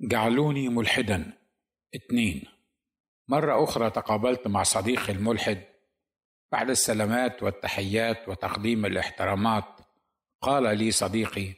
[0.00, 1.32] جعلوني ملحدا.
[1.96, 2.44] اثنين
[3.28, 5.64] مرة أخرى تقابلت مع صديقي الملحد.
[6.52, 9.80] بعد السلامات والتحيات وتقديم الاحترامات
[10.40, 11.54] قال لي صديقي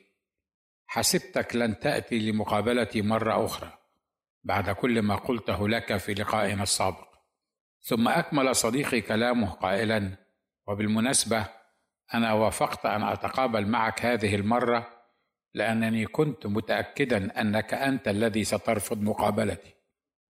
[0.86, 3.78] حسبتك لن تأتي لمقابلتي مرة أخرى
[4.44, 7.08] بعد كل ما قلته لك في لقائنا السابق.
[7.82, 10.16] ثم أكمل صديقي كلامه قائلا
[10.66, 11.46] وبالمناسبة
[12.14, 14.99] أنا وافقت أن أتقابل معك هذه المرة
[15.54, 19.74] لأنني كنت متأكدا أنك أنت الذي سترفض مقابلتي.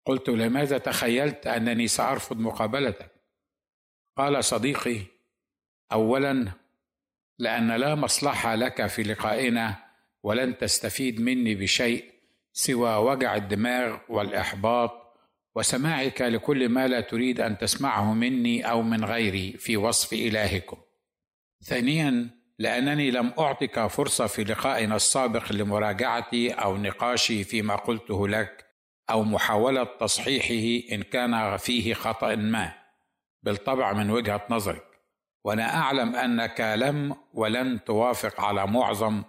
[0.06, 3.12] قلت لماذا تخيلت أنني سأرفض مقابلتك؟
[4.18, 5.02] قال صديقي
[5.92, 6.52] اولا
[7.40, 9.76] لأن لا مصلحة لك في لقائنا
[10.24, 12.12] ولن تستفيد مني بشيء
[12.54, 15.16] سوى وجع الدماغ والإحباط
[15.56, 20.78] وسماعك لكل ما لا تريد أن تسمعه مني أو من غيري في وصف إلهكم.
[21.64, 28.66] ثانيا لأنني لم أعطك فرصة في لقائنا السابق لمراجعتي أو نقاشي فيما قلته لك
[29.10, 32.74] أو محاولة تصحيحه إن كان فيه خطأ ما
[33.44, 34.84] بالطبع من وجهة نظرك.
[35.44, 39.24] وأنا أعلم أنك لم ولن توافق على معظم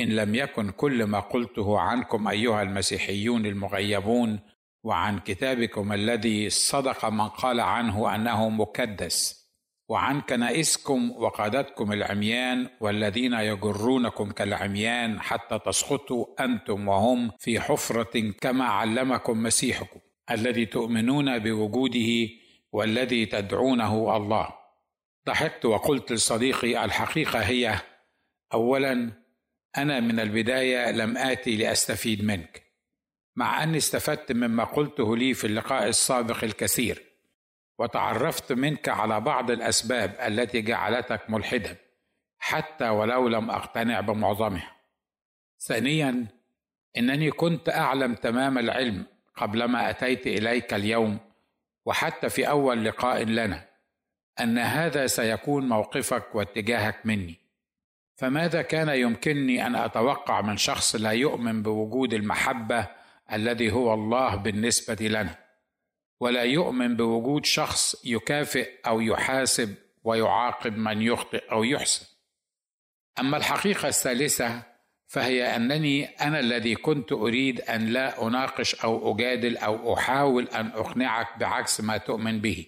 [0.00, 4.40] إن لم يكن كل ما قلته عنكم أيها المسيحيون المغيبون
[4.84, 9.41] وعن كتابكم الذي صدق من قال عنه أنه مكدس.
[9.88, 19.42] وعن كنائسكم وقادتكم العميان والذين يجرونكم كالعميان حتى تسقطوا أنتم وهم في حفرة كما علمكم
[19.42, 22.28] مسيحكم الذي تؤمنون بوجوده
[22.72, 24.48] والذي تدعونه الله.
[25.26, 27.74] ضحكت وقلت لصديقي الحقيقة هي
[28.54, 29.12] اولا
[29.76, 32.62] أنا من البداية لم آتي لأستفيد منك
[33.36, 37.11] مع أني استفدت مما قلته لي في اللقاء السابق الكثير.
[37.78, 41.76] وتعرفت منك على بعض الأسباب التي جعلتك ملحدا
[42.38, 44.72] حتى ولو لم أقتنع بمعظمها.
[45.60, 46.26] ثانيا
[46.96, 49.06] إنني كنت أعلم تمام العلم
[49.36, 51.18] قبلما أتيت إليك اليوم
[51.84, 53.68] وحتى في أول لقاء لنا
[54.40, 57.34] أن هذا سيكون موقفك واتجاهك مني.
[58.16, 62.86] فماذا كان يمكنني أن أتوقع من شخص لا يؤمن بوجود المحبة
[63.32, 65.41] الذي هو الله بالنسبة لنا؟
[66.22, 69.74] ولا يؤمن بوجود شخص يكافئ أو يحاسب
[70.04, 72.06] ويعاقب من يخطئ أو يحسن.
[73.20, 74.62] أما الحقيقة الثالثة
[75.06, 81.38] فهي أنني أنا الذي كنت أريد أن لا أناقش أو أجادل أو أحاول أن أقنعك
[81.38, 82.66] بعكس ما تؤمن به.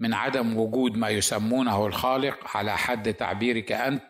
[0.00, 4.04] من عدم وجود ما يسمونه الخالق على حد تعبيرك أنت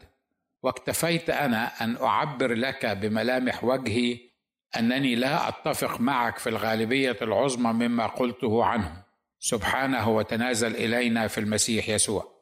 [0.63, 4.30] واكتفيت أنا أن أعبر لك بملامح وجهي
[4.77, 9.03] أنني لا أتفق معك في الغالبية العظمى مما قلته عنه.
[9.39, 12.41] سبحانه وتنازل إلينا في المسيح يسوع.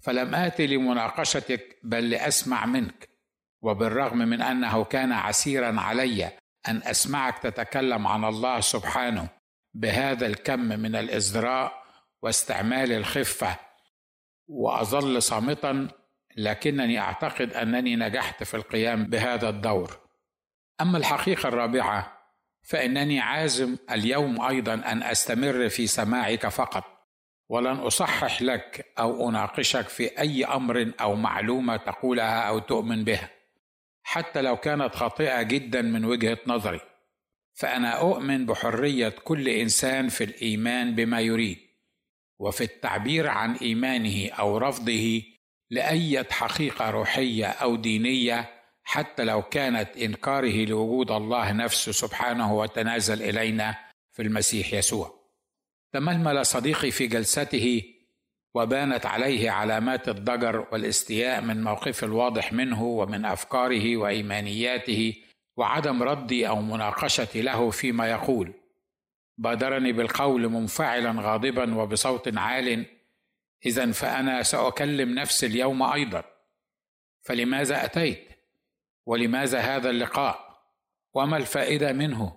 [0.00, 3.08] فلم اتي لمناقشتك بل لأسمع منك.
[3.62, 6.30] وبالرغم من أنه كان عسيرا علي
[6.68, 9.28] أن أسمعك تتكلم عن الله سبحانه
[9.74, 11.82] بهذا الكم من الازدراء
[12.22, 13.56] واستعمال الخفة
[14.48, 15.88] وأظل صامتا
[16.36, 20.01] لكنني أعتقد أنني نجحت في القيام بهذا الدور.
[20.82, 22.18] أما الحقيقة الرابعة
[22.62, 26.84] فإنني عازم اليوم أيضا أن أستمر في سماعك فقط
[27.48, 33.30] ولن أصحح لك أو أناقشك في أي أمر أو معلومة تقولها أو تؤمن بها
[34.02, 36.80] حتى لو كانت خاطئة جدا من وجهة نظري.
[37.54, 41.58] فأنا أؤمن بحرية كل إنسان في الإيمان بما يريد
[42.38, 45.22] وفي التعبير عن إيمانه أو رفضه
[45.70, 53.78] لاي حقيقة روحية أو دينية حتى لو كانت إنكاره لوجود الله نفسه سبحانه وتنازل إلينا
[54.12, 55.22] في المسيح يسوع.
[55.92, 57.82] تململ صديقي في جلسته
[58.54, 65.14] وبانت عليه علامات الضجر والاستياء من موقف الواضح منه ومن أفكاره وإيمانياته
[65.56, 68.52] وعدم ردي أو مناقشتي له فيما يقول.
[69.38, 72.86] بادرني بالقول منفعلا غاضبا وبصوت عال
[73.66, 76.24] اذا فأنا سأكلم نفسي اليوم أيضا
[77.22, 78.31] فلماذا أتيت؟
[79.06, 80.62] ولماذا هذا اللقاء؟
[81.14, 82.36] وما الفائدة منه؟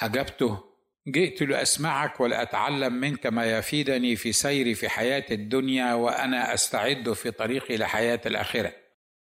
[0.00, 0.64] أجبته.
[1.08, 7.76] جئت لأسمعك ولأتعلم منك ما يفيدني في سيري في حياة الدنيا وأنا أستعد في طريقي
[7.76, 8.72] لحياة الآخرة.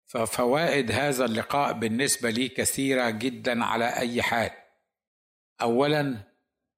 [0.07, 4.51] ففوائد هذا اللقاء بالنسبة لي كثيرة جدا على أي حال.
[5.61, 6.17] اولا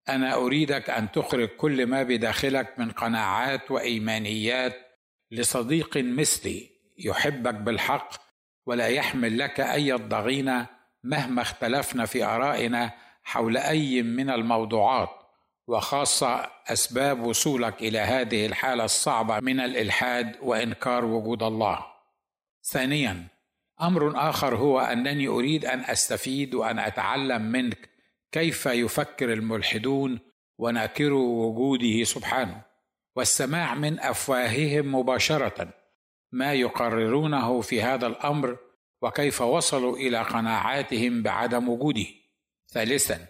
[0.08, 4.76] أنا أريدك أن تخرج كل ما بداخلك من قناعات وإيمانيات
[5.30, 8.27] لصديق مثلي يحبك بالحق
[8.68, 10.66] ولا يحمل لك أي ضغينه
[11.04, 12.92] مهما اختلفنا في آرائنا
[13.22, 15.08] حول أي من الموضوعات
[15.66, 21.86] وخاصة أسباب وصولك إلى هذه الحالة الصعبة من الإلحاد وإنكار وجود الله.
[22.62, 23.26] ثانيا
[23.82, 27.88] أمر آخر هو أنني أريد أن أستفيد وأن أتعلم منك
[28.32, 30.18] كيف يفكر الملحدون
[30.58, 32.62] وناكروا وجوده سبحانه
[33.16, 35.77] والسماع من أفواههم مباشرة.
[36.32, 38.56] ما يقررونه في هذا الأمر
[39.02, 42.06] وكيف وصلوا إلى قناعاتهم بعدم وجوده.
[42.68, 43.26] ثالثا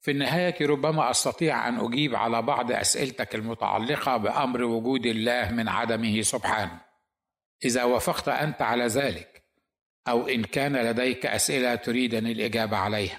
[0.00, 6.22] في النهاية ربما أستطيع أن أجيب على بعض أسئلتك المتعلقة بأمر وجود الله من عدمه
[6.22, 6.80] سبحانه.
[7.64, 9.44] إذا وافقت أنت على ذلك
[10.08, 13.18] أو إن كان لديك أسئلة تريدني الإجابة عليها.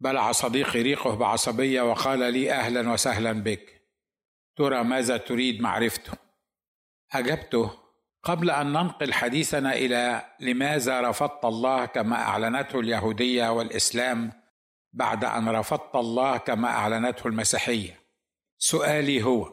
[0.00, 3.80] بلع صديقي ريقه بعصبية وقال لي أهلا وسهلا بك.
[4.56, 6.12] ترى ماذا تريد معرفته؟
[7.12, 7.79] أجبته
[8.22, 14.32] قبل أن ننقل حديثنا إلى لماذا رفضت الله كما أعلنته اليهودية والإسلام
[14.92, 18.00] بعد أن رفضت الله كما أعلنته المسيحية.
[18.58, 19.52] سؤالي هو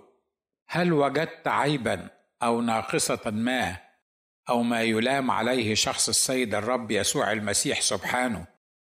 [0.67, 2.09] هل وجدت عيبا
[2.43, 3.77] أو ناقصة ما
[4.49, 8.47] أو ما يلام عليه شخص السيد الرب يسوع المسيح سبحانه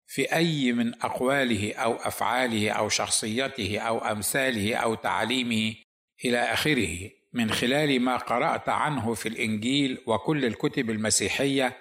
[0.08, 5.76] في أي من أقواله أو أفعاله أو شخصيته أو أمثاله أو تعليمه
[6.26, 11.78] إلى آخره؟ من خلال ما قرأت عنه في الإنجيل وكل الكتب المسيحية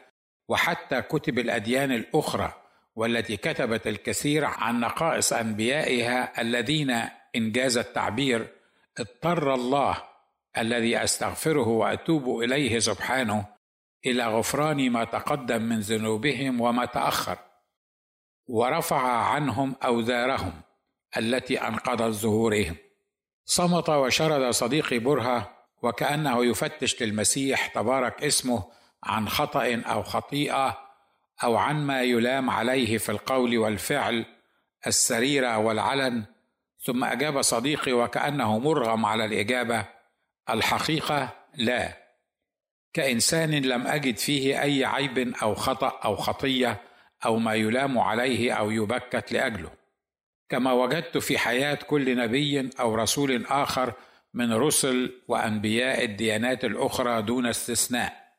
[0.49, 2.53] وحتى كتب الأديان الأخرى
[2.95, 7.03] والتي كتبت الكثير عن نقائص أنبيائها الذين
[7.37, 8.49] انجاز التعبير
[8.99, 10.03] اضطر الله
[10.59, 13.47] الذي أستغفره وأتوب إليه سبحانه
[14.07, 17.39] إلى غفران ما تقدم من ذنوبهم وما تأخر
[18.47, 20.53] ورفع عنهم أوزارهم
[21.17, 22.77] التي أنقضت ظهورهم.
[23.53, 25.51] صمت وشرد صديقي برهة
[25.83, 28.65] وكأنه يفتش للمسيح تبارك اسمه
[29.05, 30.79] عن خطأ أو خطيئة
[31.45, 34.25] أو عن ما يلام عليه في القول والفعل
[34.87, 36.25] السريره والعلن.
[36.81, 39.87] ثم أجاب صديقي وكأنه مرغم على الإجابة
[40.51, 41.99] الحقيقة لا.
[42.93, 46.81] كإنسان لم أجد فيه أي عيب أو خطأ أو خطية
[47.25, 49.82] أو ما يلام عليه أو يبكت لأجله.
[50.53, 53.93] كما وجدت في حياة كل نبي أو رسول آخر
[54.35, 58.35] من رسل وأنبياء الديانات الأخرى دون استثناء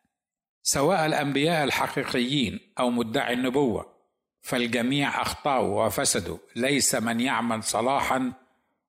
[0.63, 3.93] سواء الأنبياء الحقيقيين أو مدعي النبوة
[4.41, 8.33] فالجميع اخطاوا وفسدوا ليس من يعمل صلاحا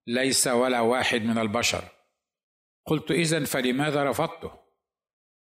[0.07, 1.85] ليس ولا واحد من البشر.
[2.87, 4.51] قلت اذا فلماذا رفضته؟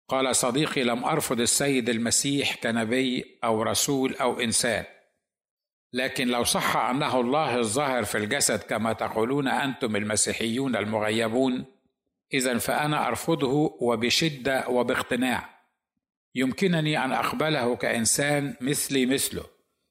[0.08, 4.86] قال صديقي لم أرفض السيد المسيح كنبي أو رسول أو إنسان.
[5.94, 11.66] لكن لو صح أنه الله الظاهر في الجسد كما تقولون أنتم المسيحيون المغيبون
[12.34, 15.50] إذا فأنا أرفضه وبشدة وباقتناع.
[16.36, 19.44] يمكنني أن أقبله كإنسان مثلي مثله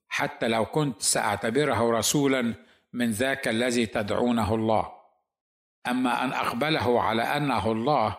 [0.08, 2.54] حتى لو كنت سأعتبره رسولا
[2.92, 4.92] من ذاك الذي تدعونه الله.
[5.86, 8.16] أما أن أقبله على أنه الله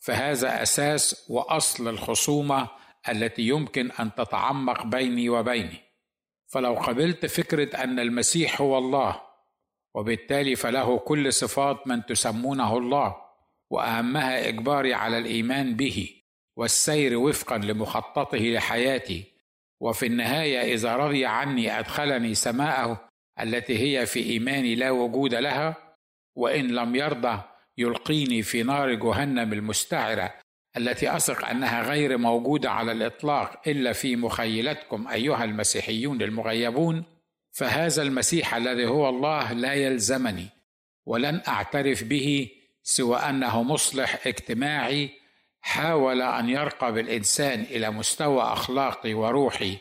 [0.00, 2.68] فهذا أساس وأصل الخصومة
[3.08, 5.85] التي يمكن أن تتعمق بيني وبينه.
[6.46, 9.22] فلو قبلت فكرة أن المسيح هو الله
[9.94, 13.16] وبالتالي فله كل صفات من تسمونه الله
[13.70, 16.22] وأهمها إجباري على الإيمان به
[16.56, 19.24] والسير وفقا لمخططه لحياتي.
[19.80, 23.08] وفي النهاية إذا رضي عني أدخلني سماءه
[23.40, 25.96] التي هي في إيماني لا وجود لها
[26.36, 27.42] وإن لم يرضى
[27.78, 30.34] يلقيني في نار جهنم المستعرة.
[30.76, 37.04] التي أثق أنها غير موجودة على الإطلاق إلا في مخيلتكم أيها المسيحيون المغيبون
[37.52, 40.48] فهذا المسيح الذي هو الله لا يلزمني
[41.06, 42.50] ولن أعترف به
[42.82, 45.10] سوى أنه مصلح اجتماعي
[45.60, 49.78] حاول أن يرقى بالانسان إلى مستوى أخلاقي وروحي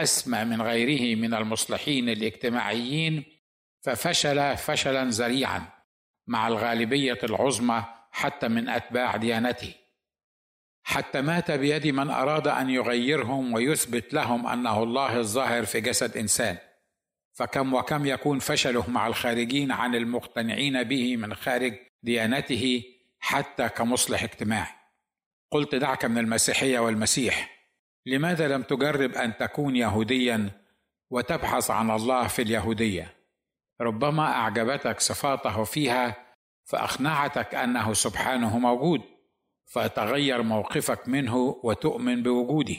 [0.00, 3.24] أسمى من غيره من المصلحين الاجتماعيين
[3.80, 5.62] ففشل فشلا ذريعا
[6.26, 9.74] مع الغالبية العظمى حتى من أتباع ديانته.
[10.82, 16.58] حتى مات بيد من أراد أن يغيرهم ويثبت لهم أنه الله الظاهر في جسد إنسان.
[17.32, 22.82] فكم وكم يكون فشله مع الخارجين عن المقتنعين به من خارج ديانته
[23.18, 24.74] حتى كمصلح اجتماعي.
[25.50, 27.66] قلت دعك من المسيحية والمسيح
[28.06, 30.50] لماذا لم تجرب أن تكون يهوديا
[31.10, 33.14] وتبحث عن الله في اليهودية؟
[33.80, 36.16] ربما أعجبتك صفاته فيها
[36.64, 39.11] فأقنعتك أنه سبحانه موجود.
[39.72, 42.76] فيتغير موقفك منه وتؤمن بوجوده.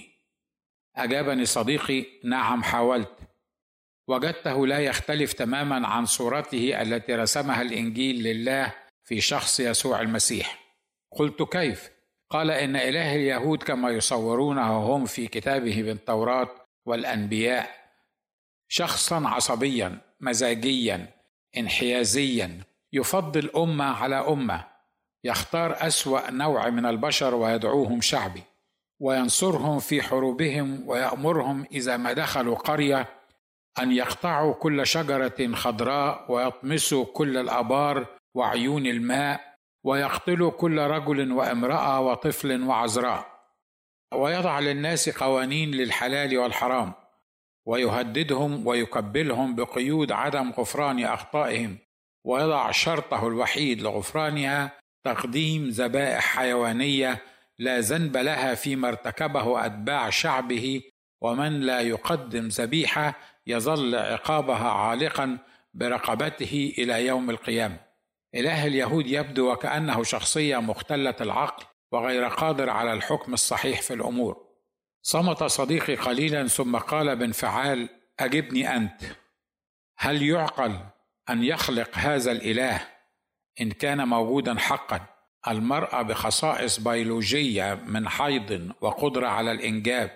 [0.96, 3.18] أجابني صديقي نعم حاولت.
[4.08, 8.74] وجدته لا يختلف تماما عن صورته التي رسمها الإنجيل لله
[9.04, 10.78] في شخص يسوع المسيح.
[11.12, 11.90] قلت كيف؟
[12.30, 16.50] قال إن إله اليهود كما يصورونه هم في كتابه بالتوراة
[16.86, 17.70] والأنبياء
[18.68, 21.08] شخصا عصبيا مزاجيا
[21.58, 22.62] انحيازيا
[22.94, 24.73] يفضل أمة على أمة
[25.24, 28.44] يختار أسوأ نوع من البشر ويدعوهم شعبي
[29.00, 33.10] وينصرهم في حروبهم ويأمرهم إذا ما دخلوا قرية
[33.80, 39.54] أن يقطعوا كل شجرة خضراء ويطمسوا كل الأبار وعيون الماء
[39.84, 43.34] ويقتلوا كل رجل وامرأة وطفل وعذراء
[44.14, 46.94] ويضع للناس قوانين للحلال والحرام
[47.66, 51.78] ويهددهم ويكبلهم بقيود عدم غفران أخطائهم
[52.26, 57.22] ويضع شرطه الوحيد لغفرانها تقديم ذبائح حيوانية
[57.60, 60.82] لا ذنب لها فيما ارتكبه أتباع شعبه
[61.22, 65.38] ومن لا يقدم ذبيحة يظل عقابها عالقا
[65.74, 67.78] برقبته إلى يوم القيامة.
[68.36, 74.48] إله اليهود يبدو وكأنه شخصية مختلة العقل وغير قادر على الحكم الصحيح في الأمور.
[75.02, 79.02] صمت صديقي قليلا ثم قال بانفعال أجبني أنت.
[79.98, 80.80] هل يعقل
[81.30, 82.93] أن يخلق هذا الإله؟
[83.62, 85.06] إن كان موجودا حقا.
[85.48, 90.12] المرأة بخصائص بيولوجية من حيض وقدرة على الإنجاب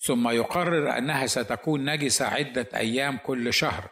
[0.00, 3.90] ثم يقرر أنها ستكون نجسة عدة أيام كل شهر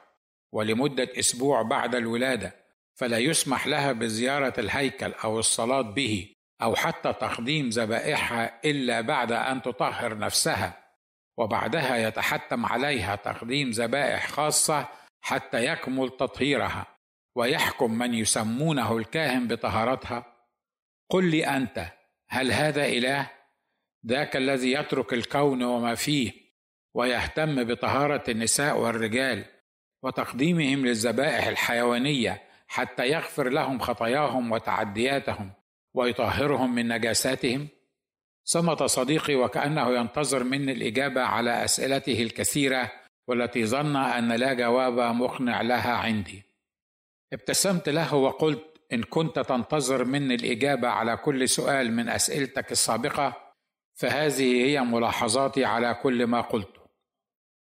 [0.53, 2.55] ولمدة أسبوع بعد الولادة
[2.95, 9.63] فلا يسمح لها بزيارة الهيكل أو الصلاة به أو حتى تقديم ذبائحها إلا بعد أن
[9.63, 10.85] تطهر نفسها.
[11.37, 14.89] وبعدها يتحتم عليها تقديم ذبائح خاصة
[15.21, 16.87] حتى يكمل تطهيرها.
[17.35, 20.27] ويحكم من يسمونه الكاهن بطهارتها.
[21.11, 21.87] قل لي أنت
[22.29, 23.31] هل هذا إله؟
[24.07, 26.33] ذاك الذي يترك الكون وما فيه
[26.95, 29.45] ويهتم بطهارة النساء والرجال
[30.03, 35.53] وتقديمهم للذبائح الحيوانية حتى يغفر لهم خطاياهم وتعدياتهم
[35.95, 37.69] ويطهرهم من نجاساتهم؟
[38.45, 42.93] صمت صديقي وكأنه ينتظر مني الإجابة على أسئلته الكثيرة
[43.29, 46.43] والتي ظن أن لا جواب مقنع لها عندي.
[47.35, 53.37] ابتسمت له وقلت إن كنت تنتظر مني الإجابة على كل سؤال من أسئلتك السابقة
[53.95, 56.81] فهذه هي ملاحظاتي على كل ما قلته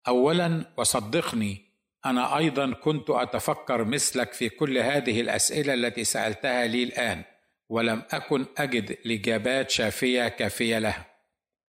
[0.08, 1.64] اولا وصدقني
[2.06, 7.22] أنا أيضا كنت أتفكر مثلك في كل هذه الأسئلة التي سألتها لي الآن
[7.68, 11.06] ولم أكن أجد الإجابات شافية كافية لها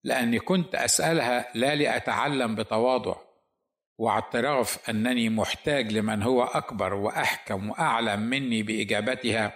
[0.04, 3.16] لأني كنت أسألها لا لأتعلم بتواضع.
[4.00, 9.54] واعتراف أنني محتاج لمن هو أكبر وأحكم وأعلم مني بإجابتها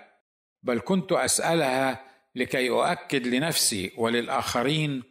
[0.63, 2.00] بل كنت أسألها
[2.35, 5.03] لكي أؤكد لنفسي وللآخرين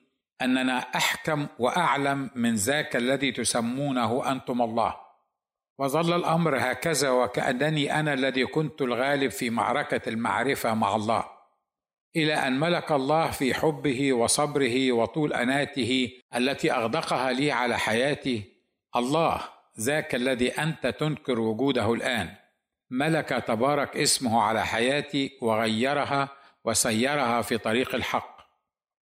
[0.43, 4.97] أننا أحكم وأعلم من ذاك الذي تسمونه أنتم الله.
[5.79, 11.25] وظل الأمر هكذا وكأنني أنا الذي كنت الغالب في معركة المعرفة مع الله
[12.17, 18.52] إلى أن ملك الله في حبه وصبره وطول أناته التي أغدقها لي على حياتي
[18.97, 19.41] الله
[19.81, 22.29] ذاك الذي أنت تنكر وجوده الآن.
[22.91, 26.29] ملك تبارك اسمه على حياتي وغيرها
[26.65, 28.43] وسيرها في طريق الحق.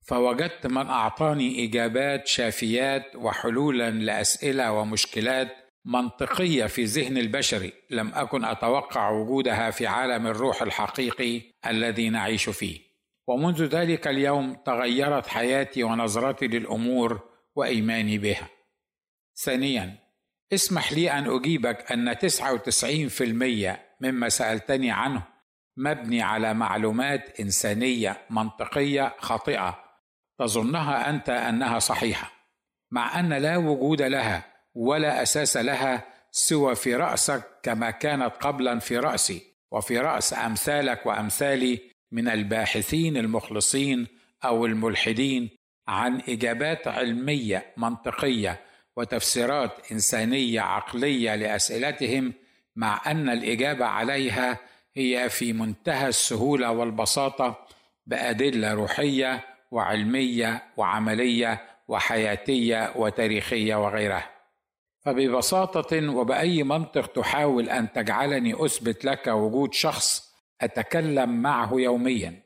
[0.07, 5.49] فوجدت من أعطاني إجابات شافيات وحلولا لأسئلة ومشكلات
[5.85, 12.81] منطقية في ذهن البشري لم أكن أتوقع وجودها في عالم الروح الحقيقي الذي نعيش فيه.
[13.27, 17.21] ومنذ ذلك اليوم تغيرت حياتي ونظرتي للأمور
[17.55, 18.60] وإيماني بها.
[19.45, 19.97] ثانيا
[20.53, 25.23] اسمح لي أن أجيبك أن 99% مما سألتني عنه
[25.77, 29.85] مبني على معلومات إنسانية منطقية خاطئة.
[30.39, 32.33] تظنها أنت أنها صحيحة
[32.91, 34.45] مع أن لا وجود لها
[34.75, 41.81] ولا أساس لها سوى في رأسك كما كانت قبلا في رأسي وفي رأس أمثالك وأمثالي
[42.13, 44.07] من الباحثين المخلصين
[44.45, 45.51] أو الملحدين
[45.89, 48.61] عن إجابات علمية منطقية
[48.97, 52.33] وتفسيرات إنسانية عقلية لأسئلتهم
[52.77, 54.59] مع أن الإجابة عليها
[54.95, 57.67] هي في منتهى السهولة والبساطة
[58.07, 64.31] بأدلة روحية وعلمية وعملية وحياتية وتاريخية وغيرها.
[65.05, 70.31] فببساطة وبأي منطق تحاول أن تجعلني أثبت لك وجود شخص
[70.61, 72.43] أتكلم معه يوميا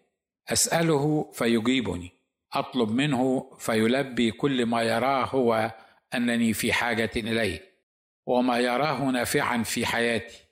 [0.49, 2.13] أسأله فيجيبني
[2.53, 5.71] أطلب منه فيلبي كل ما يراه هو
[6.17, 7.61] أنني في حاجة اليه
[8.27, 10.45] وما يراه نافعا في حياتي.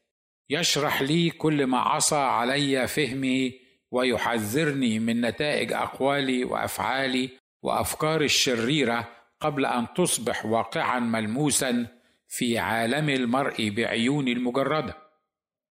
[0.51, 3.53] يشرح لي كل ما عصى علي فهمه
[3.91, 7.31] ويحذرني من نتائج أقوالي وأفعالي
[7.63, 9.09] وافكاري الشريرة
[9.41, 11.87] قبل أن تصبح واقعا ملموسا
[12.29, 14.97] في عالم المرء بعيون المجردة.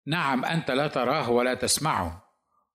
[0.08, 2.24] نعم أنت لا تراه ولا تسمعه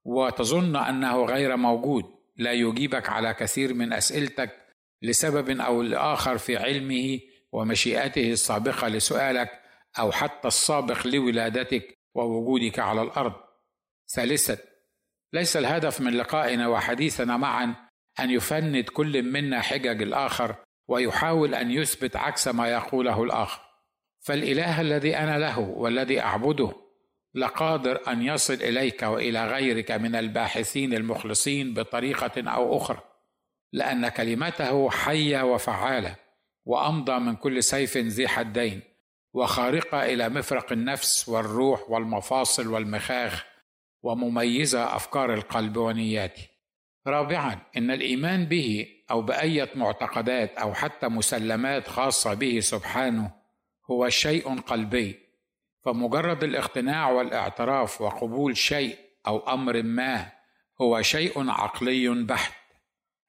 [0.04, 2.04] وتظن أنه غير موجود.
[2.36, 4.69] لا يجيبك على كثير من أسئلتك
[5.02, 7.20] لسبب أو لآخر في علمه
[7.52, 9.50] ومشيئته السابقة لسؤالك
[9.98, 13.32] أو حتى السابق لولادتك ووجودك على الأرض.
[14.14, 14.56] ثالثا
[15.32, 17.74] ليس الهدف من لقائنا وحديثنا معا
[18.20, 20.56] أن يفند كل منا حجج الآخر
[20.88, 23.62] ويحاول أن يثبت عكس ما يقوله الآخر.
[24.20, 26.72] فالإله الذي أنا له والذي أعبده
[27.34, 33.09] لقادر أن يصل إليك وإلى غيرك من الباحثين المخلصين بطريقة أو أخرى.
[33.72, 36.16] لأن كلمته حية وفعالة
[36.64, 38.82] وأمضى من كل سيف ذي حدين
[39.32, 43.46] وخارقة إلى مفرق النفس والروح والمفاصل والمخاخ
[44.02, 46.42] ومميزة أفكار القلب ونياته
[47.06, 53.30] رابعا إن الإيمان به أو بأية معتقدات أو حتى مسلمات خاصة به سبحانه
[53.90, 55.18] هو شيء قلبي
[55.84, 60.32] فمجرد الاقتناع والاعتراف وقبول شيء أو أمر ما
[60.80, 62.59] هو شيء عقلي بحت.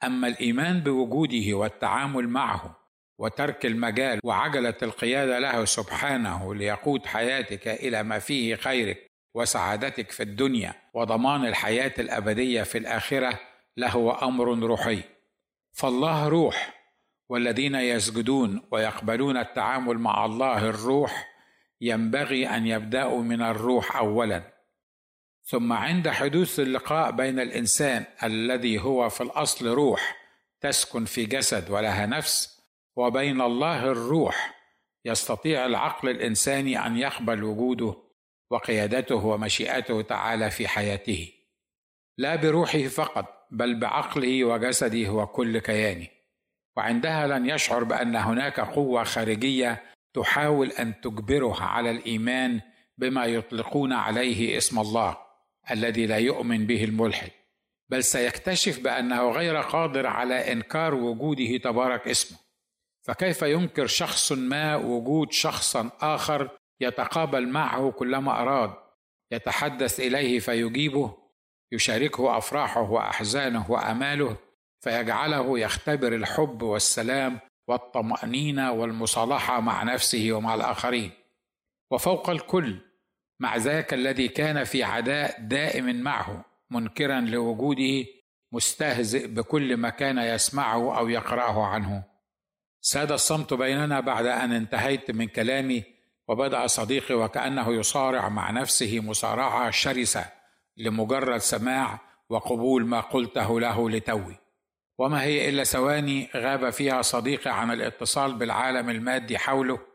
[0.03, 2.77] أما الإيمان بوجوده والتعامل معه
[3.17, 10.73] وترك المجال وعجلة القيادة له سبحانه ليقود حياتك إلى ما فيه خيرك وسعادتك في الدنيا
[10.93, 13.39] وضمان الحياة الأبدية في الآخرة
[13.77, 15.03] لهو أمر روحي.
[15.73, 16.73] فالله روح
[17.29, 21.27] والذين يسجدون ويقبلون التعامل مع الله الروح
[21.81, 24.60] ينبغي أن يبدأوا من الروح اولا.
[25.51, 30.17] ثم عند حدوث اللقاء بين الإنسان الذي هو في الأصل روح
[30.61, 32.61] تسكن في جسد ولها نفس
[32.95, 34.61] وبين الله الروح
[35.05, 37.95] يستطيع العقل الإنساني أن يقبل وجوده
[38.51, 41.31] وقيادته ومشيئته تعالى في حياته
[42.17, 46.07] لا بروحه فقط بل بعقله وجسده وكل كيانه.
[46.77, 52.61] وعندها لن يشعر بأن هناك قوة خارجية تحاول أن تجبره على الإيمان
[52.97, 55.30] بما يطلقون عليه اسم الله.
[55.71, 57.31] الذي لا يؤمن به الملحد
[57.91, 62.37] بل سيكتشف بأنه غير قادر على إنكار وجوده تبارك اسمه.
[63.07, 66.49] فكيف ينكر شخص ما وجود شخص آخر
[66.81, 68.73] يتقابل معه كلما أراد
[69.31, 71.17] يتحدث إليه فيجيبه
[71.71, 74.37] يشاركه أفراحه وأحزانه وأماله
[74.83, 81.11] فيجعله يختبر الحب والسلام والطمأنينة والمصالحة مع نفسه ومع الآخرين.
[81.91, 82.90] وفوق الكل
[83.41, 88.05] مع ذاك الذي كان في عداء دائم معه منكرا لوجوده
[88.51, 92.03] مستهزئ بكل ما كان يسمعه أو يقرأه عنه.
[92.81, 95.83] ساد الصمت بيننا بعد أن انتهيت من كلامي
[96.27, 100.25] وبدأ صديقي وكأنه يصارع مع نفسه مصارعة شرسة
[100.77, 101.99] لمجرد سماع
[102.29, 104.35] وقبول ما قلته له لتوي.
[104.97, 109.90] وما هي إلا ثواني غاب فيها صديقي عن الاتصال بالعالم المادي حوله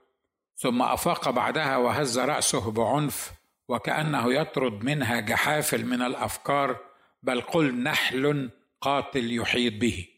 [0.57, 3.33] ثم أفاق بعدها وهز رأسه بعنف
[3.69, 6.77] وكأنه يطرد منها جحافل من الأفكار
[7.23, 10.09] بل قل نحل قاتل يحيط به.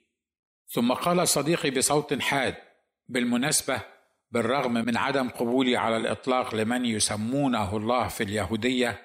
[0.69, 2.55] ثم قال صديقي بصوت حاد
[3.09, 3.81] بالمناسبة
[4.31, 9.03] بالرغم من عدم قبولي على الإطلاق لمن يسمونه الله في اليهودية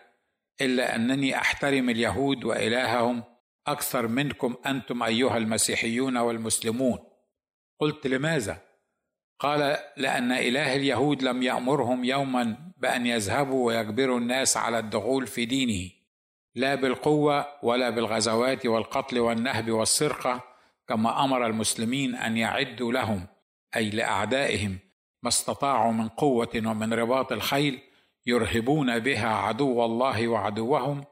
[0.61, 3.23] إلا أنني أحترم اليهود وإلههم
[3.67, 6.99] أكثر منكم أنتم أيها المسيحيون والمسلمون.
[7.79, 8.72] قلت لماذا؟
[9.43, 15.89] قال لأن إله اليهود لم يأمرهم يوما بأن يذهبوا ويجبروا الناس على الدخول في دينه
[16.55, 20.41] لا بالقوة ولا بالغزوات والقتل والنهب والسرقة
[20.87, 23.27] كما أمر المسلمين أن يعدوا لهم
[23.75, 24.79] أي لأعدائهم
[25.23, 27.79] ما استطاعوا من قوة ومن رباط الخيل
[28.25, 31.03] يرهبون بها عدو الله وعدوهم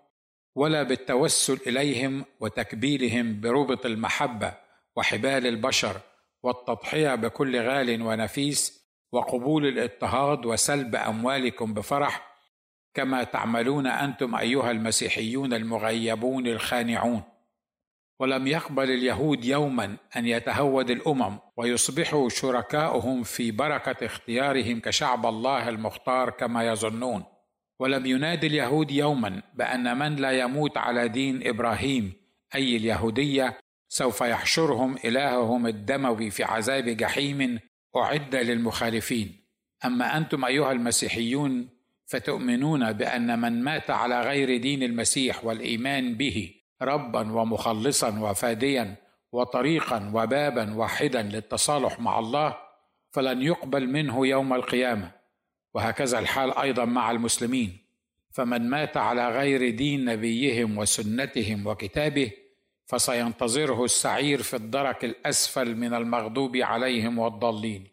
[0.55, 4.53] ولا بالتوسل إليهم وتكبيلهم بربط المحبة
[4.95, 6.01] وحبال البشر
[6.43, 12.31] والتضحية بكل غال ونفيس وقبول الاضطهاد وسلب أموالكم بفرح
[12.93, 17.21] كما تعملون أنتم أيها المسيحيون المغيبون الخانعون.
[18.19, 26.29] ولم يقبل اليهود يوما أن يتهود الأمم ويصبحوا شركاؤهم في بركة اختيارهم كشعب الله المختار
[26.29, 27.23] كما يظنون.
[27.79, 32.13] ولم ينادي اليهود يوما بأن من لا يموت على دين إبراهيم
[32.55, 33.57] أي اليهودية
[33.93, 37.59] سوف يحشرهم إلههم الدموي في عذاب جحيم
[37.95, 39.45] أعد للمخالفين.
[39.85, 41.69] أما أنتم أيها المسيحيون
[42.05, 48.95] فتؤمنون بأن من مات على غير دين المسيح والإيمان به ربا ومخلصا وفاديا
[49.31, 52.57] وطريقا وبابا واحدا للتصالح مع الله
[53.11, 55.11] فلن يقبل منه يوم القيامة.
[55.73, 57.77] وهكذا الحال أيضا مع المسلمين.
[58.31, 62.40] فمن مات على غير دين نبيهم وسنتهم وكتابه
[62.91, 67.87] فسينتظره السعير في الدرك الأسفل من المغضوب عليهم والضالين.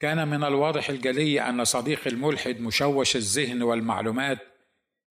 [0.00, 4.38] كان من الواضح الجلي أن صديق الملحد مشوش الذهن والمعلومات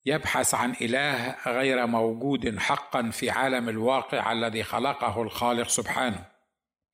[0.06, 6.26] يبحث عن إله غير موجود حقا في عالم الواقع الذي خلقه الخالق سبحانه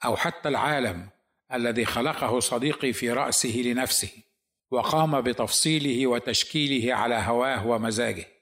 [0.05, 1.09] أو حتى العالم
[1.53, 4.11] الذي خلقه صديقي في رأسه لنفسه
[4.71, 8.40] وقام بتفصيله وتشكيله على هواه ومزاجه.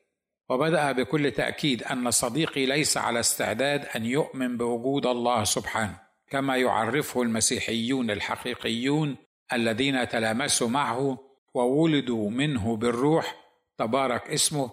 [0.49, 7.21] وبدأ بكل تأكيد أن صديقي ليس على استعداد أن يؤمن بوجود الله سبحانه كما يعرفه
[7.21, 9.17] المسيحيون الحقيقيون
[9.53, 11.17] الذين تلامسوا معه
[11.53, 13.35] وولدوا منه بالروح
[13.77, 14.71] تبارك اسمه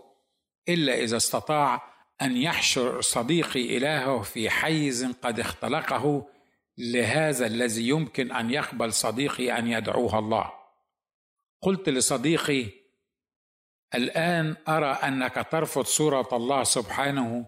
[0.69, 1.83] إلا إذا استطاع
[2.23, 6.27] أن يحشر صديقي إلهه في حيز قد اختلقه
[6.79, 10.53] لهذا الذي يمكن أن يقبل صديقي أن يدعوه الله.
[11.63, 12.67] قلت لصديقي
[13.95, 17.47] الآن أرى أنك ترفض صورة الله سبحانه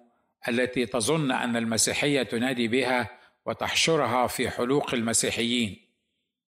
[0.48, 5.88] التي تظن أن المسيحية تنادي بها وتحشرها في حلوق المسيحيين.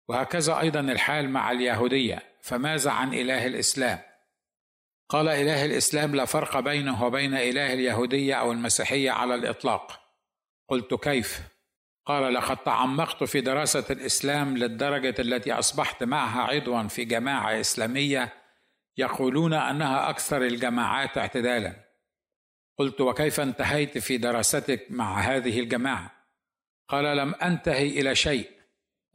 [0.07, 2.23] وهكذا أيضا الحال مع اليهودية.
[2.41, 3.99] فماذا عن إله الإسلام؟
[5.09, 9.99] قال إله الإسلام لا فرق بينه وبين إله اليهودية أو المسيحية على الإطلاق.
[10.69, 11.41] قلت كيف؟
[12.05, 18.33] قال لقد تعمقت في دراسة الإسلام للدرجة التي أصبحت معها عضوا في جماعة إسلامية
[18.97, 21.73] يقولون أنها أكثر الجماعات اعتدالا.
[22.77, 26.11] قلت وكيف انتهيت في دراستك مع هذه الجماعة؟
[26.87, 28.49] قال لم أنتهي إلى شيء.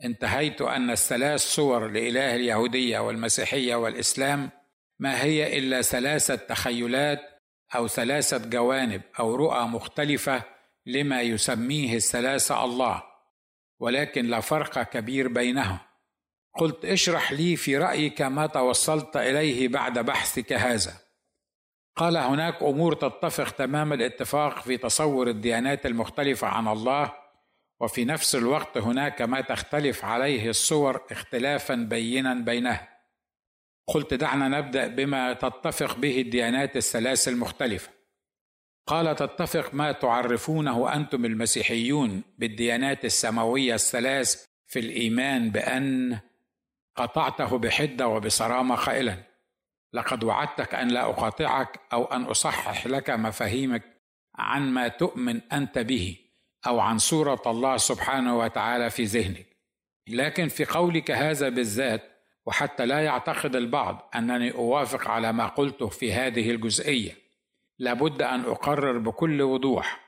[0.05, 4.51] انتهيت أن الثلاث صور لإله اليهودية والمسيحية والإسلام
[4.99, 7.21] ما هي إلا ثلاثة تخيلات
[7.75, 10.43] أو ثلاثة جوانب أو رؤى مختلفة
[10.87, 13.03] لما يسميه الثلاثة الله
[13.81, 15.79] ولكن لا فرق كبير بينهم.
[16.59, 20.93] قلت اشرح لي في رأيك ما توصلت إليه بعد بحثك هذا.
[21.97, 27.13] قال هناك أمور تتفق تمام الاتفاق في تصور الديانات المختلفة عن الله
[27.81, 32.89] وفي نفس الوقت هناك ما تختلف عليه الصور اختلافا بينا بينها.
[33.87, 37.91] قلت دعنا نبدأ بما تتفق به الديانات الثلاث المختلفة.
[38.87, 46.19] قال تتفق ما تعرفونه أنتم المسيحيون بالديانات السماوية الثلاث في الإيمان بأن
[46.97, 49.17] قطعته بحدة وبصرامة قائلا
[49.93, 53.83] لقد وعدتك أن لا أقاطعك أو أن أصحح لك مفاهيمك
[54.35, 56.17] عن ما تؤمن أنت به
[56.67, 59.47] أو عن صورة الله سبحانه وتعالى في ذهنك.
[60.09, 62.03] لكن في قولك هذا بالذات
[62.47, 67.17] وحتى لا يعتقد البعض أنني أوافق على ما قلته في هذه الجزئية
[67.79, 70.01] لابد أن أقرر بكل وضوح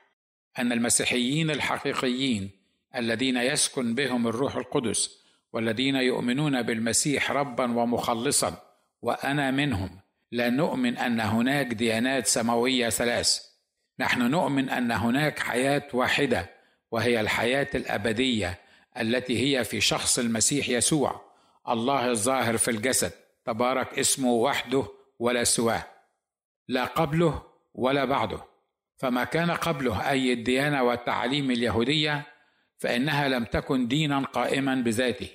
[0.59, 2.51] أن المسيحيين الحقيقيين
[2.95, 5.24] الذين يسكن بهم الروح القدس
[5.55, 8.55] والذين يؤمنون بالمسيح ربا ومخلصا
[9.01, 9.99] وأنا منهم.
[10.31, 13.39] لا نؤمن أن هناك ديانات سماوية ثلاث.
[13.99, 16.49] نحن نؤمن أن هناك حياة واحدة
[16.91, 18.59] وهي الحياة الأبدية
[18.99, 21.21] التي هي في شخص المسيح يسوع
[21.69, 23.11] الله الظاهر في الجسد.
[23.45, 24.85] تبارك اسمه وحده
[25.19, 25.83] ولا سواه
[26.67, 28.39] لا قبله ولا بعده.
[28.97, 32.23] فما كان قبله أي الديانة والتعاليم اليهودية
[32.77, 35.29] فإنها لم تكن دينا قائما بذاته.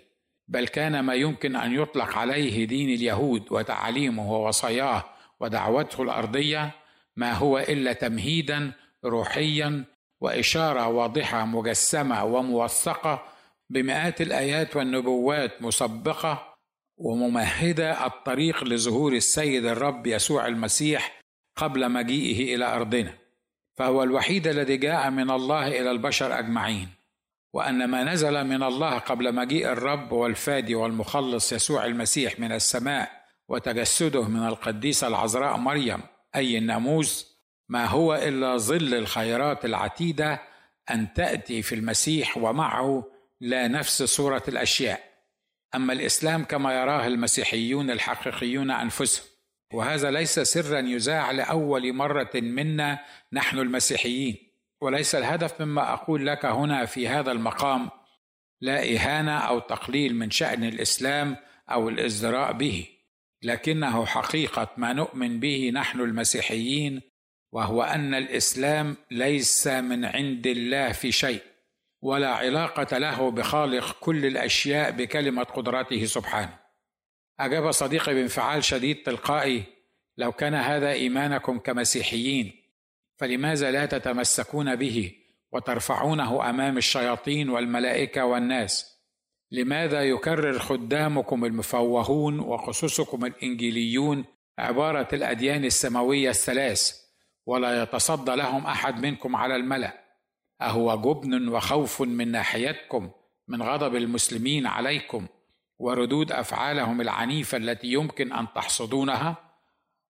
[0.50, 5.04] بل كان ما يمكن أن يطلق عليه دين اليهود وتعاليمه ووصاياه
[5.40, 6.70] ودعوته الأرضية
[7.16, 8.72] ما هو إلا تمهيدا
[9.04, 9.84] روحيا
[10.20, 13.22] وإشارة واضحة مجسمة وموثقة
[13.70, 16.56] بمئات الآيات والنبوات مسبقة
[16.96, 21.20] وممهدة الطريق لظهور السيد الرب يسوع المسيح
[21.56, 23.14] قبل مجيئه إلى أرضنا.
[23.78, 26.99] فهو الوحيد الذي جاء من الله إلى البشر أجمعين.
[27.52, 33.10] وأن ما نزل من الله قبل مجيء الرب والفادي والمخلص يسوع المسيح من السماء
[33.48, 36.00] وتجسده من القديسه العذراء مريم
[36.36, 37.30] أي الناموس
[37.68, 40.42] ما هو إلا ظل الخيرات العتيدة
[40.90, 43.04] أن تأتي في المسيح ومعه
[43.40, 45.00] لا نفس صورة الأشياء.
[45.74, 49.26] أما الإسلام كما يراه المسيحيون الحقيقيون أنفسهم.
[49.72, 52.98] وهذا ليس سرا يذاع لأول مرة منا
[53.32, 54.49] نحن المسيحيين.
[54.80, 57.90] وليس الهدف مما أقول لك هنا في هذا المقام
[58.60, 61.36] لا إهانة أو تقليل من شأن الإسلام
[61.70, 62.86] أو الازدراء به
[63.42, 67.02] لكنه حقيقة ما نؤمن به نحن المسيحيين
[67.52, 71.42] وهو أن الإسلام ليس من عند الله في شيء
[72.02, 76.58] ولا علاقة له بخالق كل الأشياء بكلمة قدرته سبحانه.
[77.40, 79.62] أجاب صديقي بانفعال شديد تلقائي
[80.16, 82.59] لو كان هذا إيمانكم كمسيحيين
[83.20, 85.12] فلماذا لا تتمسكون به
[85.52, 89.00] وترفعونه أمام الشياطين والملائكة والناس؟
[89.50, 94.24] لماذا يكرر خدامكم المفوهون وخصوصكم الإنجيليون
[94.58, 96.92] عبارة الأديان السماوية الثلاث
[97.46, 100.04] ولا يتصدى لهم أحد منكم على الملأ؟
[100.62, 103.10] أهو جبن وخوف من ناحيتكم
[103.48, 105.26] من غضب المسلمين عليكم
[105.78, 109.36] وردود أفعالهم العنيفة التي يمكن أن تحصدونها؟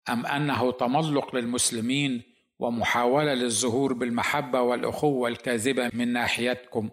[0.09, 6.89] أم أنه تملق للمسلمين ومحاولة للظهور بالمحبة والأخوة الكاذبة من ناحيتكم.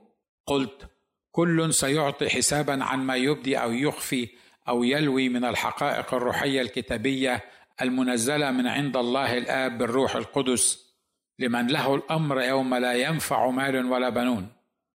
[0.46, 0.90] قلت
[1.32, 4.28] كل سيعطي حسابا عن ما يبدي أو يخفي
[4.68, 7.44] أو يلوي من الحقائق الروحية الكتابية
[7.82, 10.92] المنزلة من عند الله الآب بالروح القدس
[11.38, 14.48] لمن له الأمر يوم لا ينفع مال ولا بنون.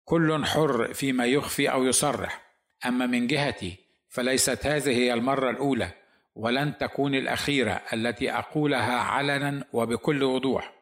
[0.05, 2.43] كل حر فيما يخفي أو يصرح.
[2.87, 3.77] أما من جهتي
[4.09, 5.91] فليست هذه هي المرة الأولى.
[6.35, 10.75] ولن تكون الأخيرة التي أقولها علنا وبكل وضوح.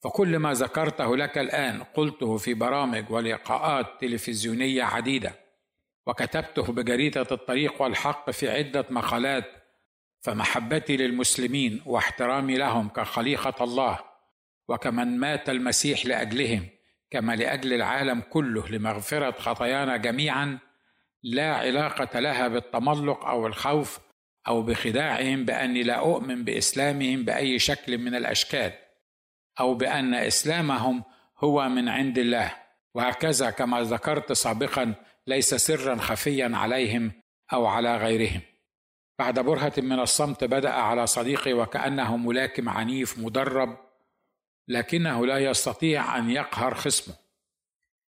[0.00, 5.32] فكل ما ذكرته لك الآن قلته في برامج ولقاءات تلفزيونية عديدة
[6.06, 9.44] وكتبته بجريدة الطريق والحق في عدة مقالات
[10.20, 13.98] فمحبتي للمسلمين واحترامي لهم كخليقة الله
[14.68, 16.66] وكمن مات المسيح لأجلهم
[17.10, 20.58] كما لأجل العالم كله لمغفرة خطايانا جميعا
[21.22, 23.98] لا علاقة لها بالتملق أو الخوف
[24.48, 28.72] أو بخداعهم بأني لا أؤمن بإسلامهم بأي شكل من الأشكال
[29.60, 31.04] أو بأن إسلامهم
[31.38, 32.52] هو من عند الله.
[32.94, 34.94] وهكذا كما ذكرت سابقا
[35.26, 37.12] ليس سرا خفيا عليهم
[37.52, 38.40] أو على غيرهم.
[39.18, 43.76] بعد برهة من الصمت بدأ على صديقي وكأنه ملاكم عنيف مدرب
[44.68, 47.14] لكنه لا يستطيع أن يقهر خصمه.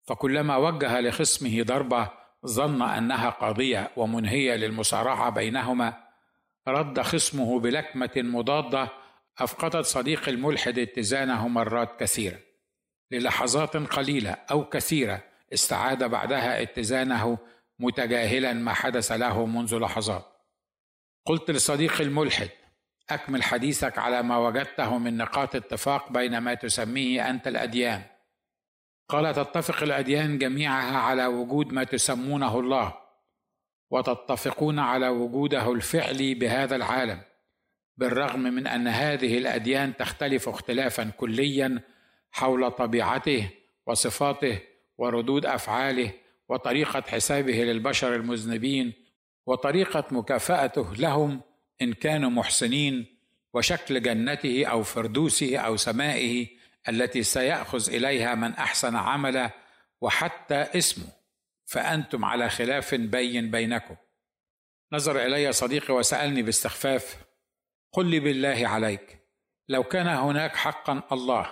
[0.07, 2.09] فكلما وجه لخصمه ضربة
[2.45, 6.06] ظن أنها قاضيه ومنهية للمصارعة بينهما.
[6.67, 8.89] رد خصمه بلكمة مضادة
[9.39, 12.39] أفقدت صديق الملحد اتزانه مرات كثيرة.
[13.11, 17.37] للحظات قليلة أو كثيرة استعاد بعدها اتزانه
[17.79, 20.25] متجاهلا ما حدث له منذ لحظات.
[21.25, 22.49] قلت لصديقي الملحد
[23.09, 28.03] أكمل حديثك على ما وجدته من نقاط اتفاق بين ما تسميه أنت الأديان.
[29.09, 33.06] قال تتفق الأديان جميعها على وجود ما تسمونه الله.
[33.89, 37.21] وتتفقون على وجوده الفعلي بهذا العالم
[37.97, 41.81] بالرغم من أن هذه الأديان تختلف اختلافا كليا
[42.31, 43.49] حول طبيعته
[43.85, 44.59] وصفاته
[44.97, 46.11] وردود أفعاله
[46.49, 48.93] وطريقة حسابه للبشر المذنبين
[49.45, 51.41] وطريقة مكافأته لهم
[51.81, 53.05] إن كانوا محسنين
[53.53, 56.47] وشكل جنته أو فردوسه أو سمائه
[56.89, 59.49] التي سيأخذ إليها من أحسن عملا
[60.01, 61.07] وحتى اسمه.
[61.67, 63.95] فأنتم على خلاف بين بينكم.
[64.93, 67.27] نظر إلي صديقي وسألني باستخفاف.
[67.93, 69.19] قل لي بالله عليك
[69.69, 71.51] لو كان هناك حقا الله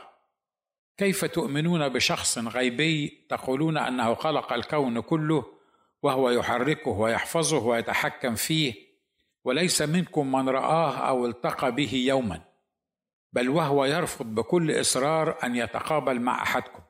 [0.97, 5.45] كيف تؤمنون بشخص غيبي تقولون أنه خلق الكون كله
[6.03, 8.73] وهو يحركه ويحفظه ويتحكم فيه
[9.43, 12.41] وليس منكم من رآه أو التقى به يوما
[13.33, 16.83] بل وهو يرفض بكل إصرار أن يتقابل مع أحدكم؟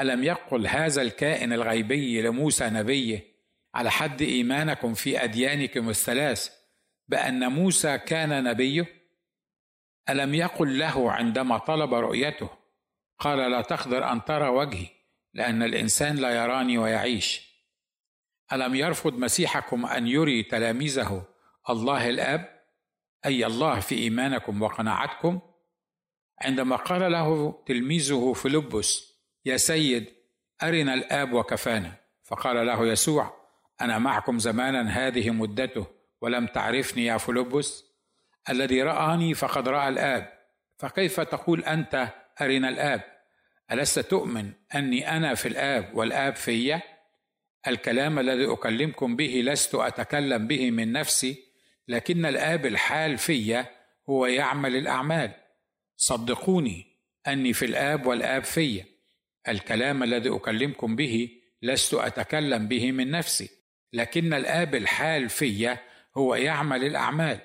[0.00, 3.38] ألم يقل هذا الكائن الغيبي لموسى نبيه؟
[3.74, 6.50] على حد إيمانكم في أديانكم الثلاث
[7.08, 8.86] بأن موسى كان نبيه؟
[10.10, 12.50] ألم يقل له عندما طلب رؤيته؟
[13.18, 14.86] قال لا تقدر أن ترى وجهي
[15.34, 17.48] لأن الإنسان لا يراني ويعيش.
[18.52, 21.26] ألم يرفض مسيحكم أن يري تلاميذه
[21.70, 22.58] الله الأب؟
[23.26, 25.40] أي الله في إيمانكم وقناعتكم؟
[26.40, 30.06] عندما قال له تلميذه فيلبس يا سيد
[30.62, 31.92] أرنا الآب وكفانا.
[32.24, 33.38] فقال له يسوع
[33.80, 35.86] أنا معكم زمانا هذه مدته
[36.20, 37.84] ولم تعرفني يا فيلبس
[38.48, 40.32] الذي رآني فقد رأى الآب
[40.76, 42.08] فكيف تقول أنت
[42.40, 43.02] أرنا الآب؟
[43.72, 46.80] ألست تؤمن أني أنا في الآب والآب في؟
[47.66, 51.44] الكلام الذي أكلمكم به لست أتكلم به من نفسي
[51.88, 53.64] لكن الآب الحال في
[54.08, 55.30] هو يعمل الأعمال.
[55.96, 56.86] صدقوني
[57.26, 58.84] أني في الآب والآب في.
[59.48, 61.30] الكلام الذي أكلمكم به
[61.62, 63.50] لست أتكلم به من نفسي
[63.92, 65.76] لكن الآب الحال في
[66.16, 67.40] هو يعمل الأعمال.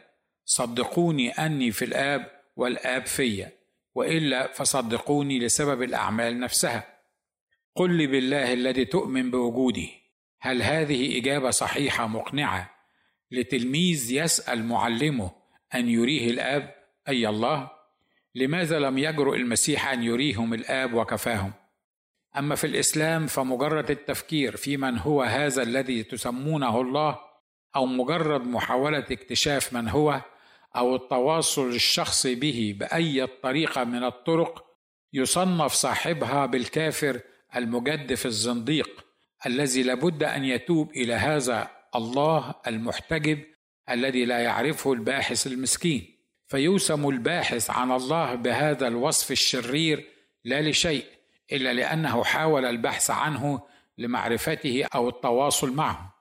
[0.45, 3.47] صدقوني أني في الآب والآب في
[3.95, 6.93] وإلا فصدقوني لسبب الأعمال نفسها.
[7.75, 9.89] قل لي بالله الذي تؤمن بوجودي
[10.41, 12.69] هل هذه إجابة صحيحة مقنعة؟
[13.31, 15.31] لتلميذ يسأل معلمه
[15.75, 16.75] أن يريه الآب
[17.07, 17.71] أي الله؟
[18.35, 21.53] لماذا لم يجرؤ المسيح أن يريهم الآب وكفاهم؟
[22.37, 27.19] أما في الإسلام فمجرد التفكير في من هو هذا الذي تسمونه الله
[27.75, 30.21] أو مجرد محاولة اكتشاف من هو
[30.75, 34.65] أو التواصل الشخصي به بأي طريقة من الطرق
[35.13, 37.19] يصنف صاحبها بالكافر
[37.55, 39.05] المجدف الزنديق
[39.45, 43.39] الذي لابد أن يتوب إلى هذا الله المحتجب
[43.89, 46.17] الذي لا يعرفه الباحث المسكين.
[46.47, 50.09] فيوسم الباحث عن الله بهذا الوصف الشرير
[50.45, 51.05] لا لشيء.
[51.53, 53.61] إلا لأنه حاول البحث عنه
[53.97, 56.13] لمعرفته أو التواصل معه.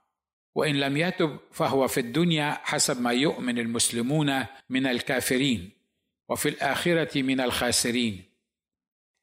[0.54, 5.70] وإن لم يتب فهو في الدنيا حسب ما يؤمن المسلمون من الكافرين
[6.28, 8.24] وفي الآخرة من الخاسرين.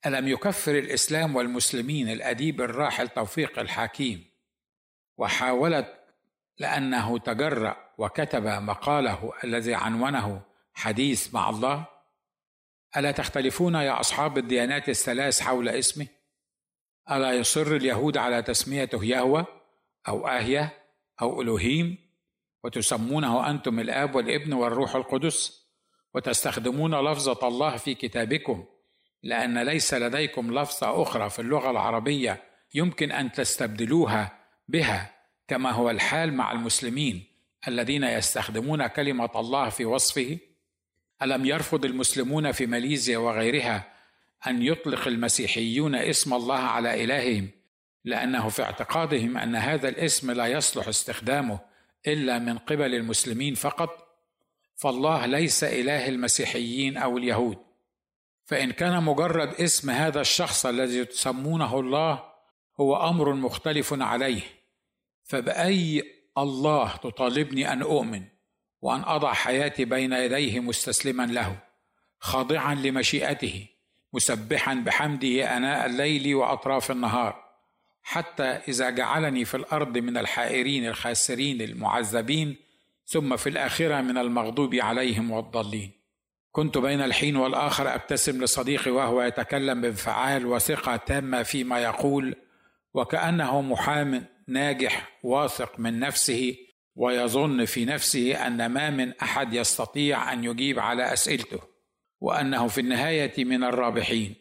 [0.06, 4.26] ألم يكفر الإسلام والمسلمين الأديب الراحل توفيق الحكيم
[5.18, 6.00] وحاولت
[6.58, 10.42] لأنه تجرأ وكتب مقاله الذي عنونه
[10.74, 11.86] حديث مع الله؟
[12.98, 16.08] ألا تختلفون يا أصحاب الديانات الثلاث حول اسمه؟
[17.12, 19.46] ألا يصر اليهود على تسميته يهوى
[20.08, 20.74] أو آهية
[21.22, 21.98] أو الوهيم
[22.64, 25.70] وتسمونه أنتم الآب والابن والروح القدس؟
[26.14, 28.66] وتستخدمون لفظة الله في كتابكم؟
[29.24, 35.16] لأن ليس لديكم لفظة أخرى في اللغة العربية يمكن أن تستبدلوها بها
[35.48, 37.26] كما هو الحال مع المسلمين
[37.68, 40.40] الذين يستخدمون كلمة الله في وصفه؟
[41.22, 43.94] ألم يرفض المسلمون في ماليزيا وغيرها
[44.48, 47.50] أن يطلق المسيحيون اسم الله على إلههم
[48.06, 51.60] لأنه في اعتقادهم أن هذا الاسم لا يصلح استخدامه
[52.08, 54.10] إلا من قبل المسلمين فقط
[54.76, 57.58] فالله ليس إله المسيحيين أو اليهود.
[58.46, 62.24] فإن كان مجرد اسم هذا الشخص الذي تسمونه الله
[62.80, 64.42] هو أمر مختلف عليه
[65.24, 66.04] فبأي
[66.38, 68.24] الله تطالبني أن أؤمن؟
[68.82, 71.60] وأن أضع حياتي بين يديه مستسلما له
[72.20, 73.66] خاضعا لمشيئته
[74.14, 77.50] مسبحا بحمده آناء الليل وأطراف النهار
[78.04, 82.56] حتى إذا جعلني في الأرض من الحائرين الخاسرين المعذبين
[83.06, 85.92] ثم في الآخرة من المغضوب عليهم والضالين.
[86.52, 92.36] كنت بين الحين والآخر أبتسم لصديقي وهو يتكلم بانفعال وثقة تامة فيما يقول
[92.94, 96.56] وكأنه محام ناجح واثق من نفسه
[97.00, 101.60] ويظن في نفسه أن ما من أحد يستطيع أن يجيب على أسئلته
[102.22, 104.36] وأنه في النهاية من الرابحين.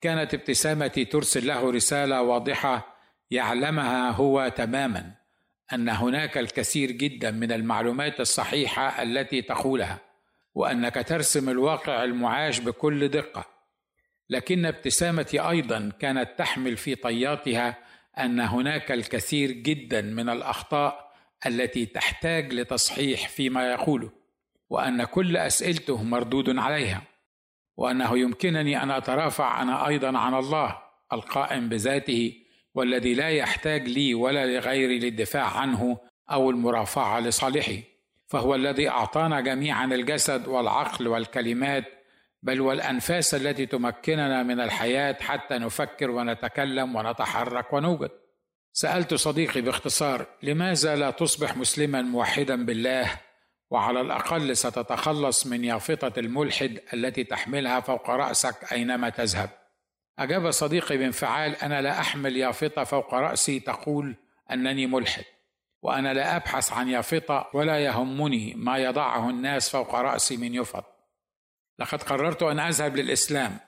[0.00, 2.96] كانت ابتسامتي ترسل له رسالة واضحة
[3.30, 5.14] يعلمها هو تماما
[5.72, 9.98] أن هناك الكثير جدا من المعلومات الصحيحة التي تقولها
[10.54, 13.44] وأنك ترسم الواقع المعاش بكل دقة.
[14.30, 17.78] لكن ابتسامتي أيضا كانت تحمل في طياتها
[18.18, 21.03] أن هناك الكثير جدا من الأخطاء
[21.46, 24.10] التي تحتاج لتصحيح فيما يقوله
[24.70, 27.02] وأن كل أسئلته مردود عليها
[27.76, 30.78] وأنه يمكنني أن أترافع أنا أيضا عن الله
[31.12, 35.98] القائم بذاته والذي لا يحتاج لي ولا لغيري للدفاع عنه
[36.30, 37.76] أو المرافعة لصالحه
[38.26, 41.84] فهو الذي أعطانا جميعا الجسد والعقل والكلمات
[42.42, 48.10] بل والأنفاس التي تمكننا من الحياة حتى نفكر ونتكلم ونتحرك ونوجد.
[48.76, 53.20] سألت صديقي باختصار لماذا لا تصبح مسلما موحدا بالله؟
[53.70, 59.50] وعلى الأقل ستتخلص من يافطة الملحد التي تحملها فوق رأسك أينما تذهب.
[60.18, 64.16] أجاب صديقي بانفعال أنا لا أحمل يافطة فوق رأسي تقول
[64.50, 65.24] أنني ملحد
[65.82, 70.84] وأنا لا أبحث عن يافطة ولا يهمني ما يضعه الناس فوق رأسي من يفط.
[71.78, 73.58] لقد قررت أن أذهب للإسلام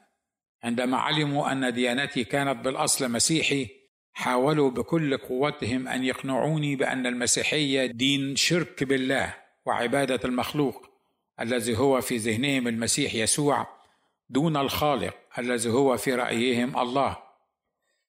[0.62, 3.85] عندما علموا أن ديانتي كانت بالأصل مسيحي
[4.16, 9.34] حاولوا بكل قوتهم أن يقنعوني بأن المسيحية دين شرك بالله
[9.66, 10.90] وعبادة المخلوق
[11.40, 13.66] الذي هو في ذهنهم المسيح يسوع
[14.30, 17.16] دون الخالق الذي هو في رأيهم الله.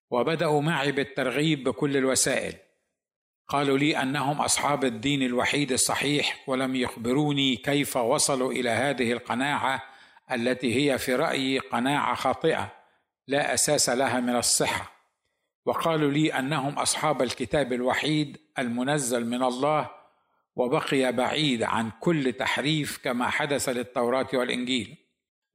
[0.09, 2.53] وبدأوا معي بالترغيب بكل الوسائل.
[3.47, 9.83] قالوا لي أنهم أصحاب الدين الوحيد الصحيح ولم يخبروني كيف وصلوا إلى هذه القناعة
[10.31, 12.71] التي هي في رأيي قناعة خاطئة
[13.27, 14.96] لا أساس لها من الصحة.
[15.67, 19.89] وقالوا لي أنهم أصحاب الكتاب الوحيد المنزل من الله
[20.55, 24.97] وبقي بعيد عن كل تحريف كما حدث للتوراة والإنجيل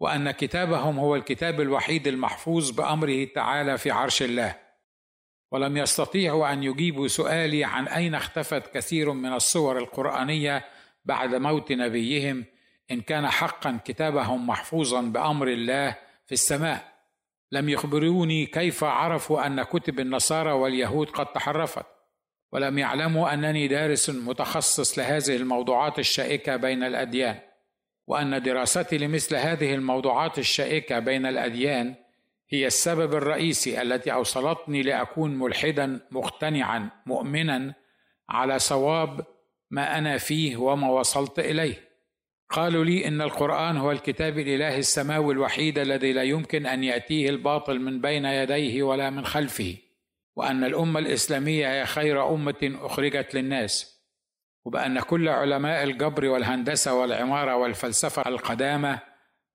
[0.00, 4.58] وأن كتابهم هو الكتاب الوحيد المحفوظ بأمره تعالى في عرش الله.
[5.50, 10.64] ولم يستطيعوا أن يجيبوا سؤالي عن أين اختفت كثير من الصور القرآنية
[11.04, 12.44] بعد موت نبيهم
[12.90, 15.96] إن كان حقا كتابهم محفوظا بأمر الله
[16.26, 16.91] في السماء.
[17.52, 21.86] لم يخبروني كيف عرفوا أن كتب النصارى واليهود قد تحرفت
[22.52, 27.38] ولم يعلموا أنني دارس متخصص لهذه الموضوعات الشائكة بين الأديان
[28.06, 31.94] وأن دراستي لمثل هذه الموضوعات الشائكة بين الأديان
[32.50, 37.74] هي السبب الرئيسي التي أوصلتني لأكون ملحدا مقتنعا مؤمنا
[38.28, 39.26] على صواب
[39.70, 41.91] ما أنا فيه وما وصلت إليه.
[42.52, 47.78] قالوا لي إن القرآن هو الكتاب الإلهي السماوي الوحيد الذي لا يمكن أن يأتيه الباطل
[47.80, 49.76] من بين يديه ولا من خلفه
[50.36, 54.02] وأن الأمة الإسلامية هي خير أمة أخرجت للناس
[54.64, 58.98] وبأن كل علماء الجبر والهندسة والعمارة والفلسفة القدامى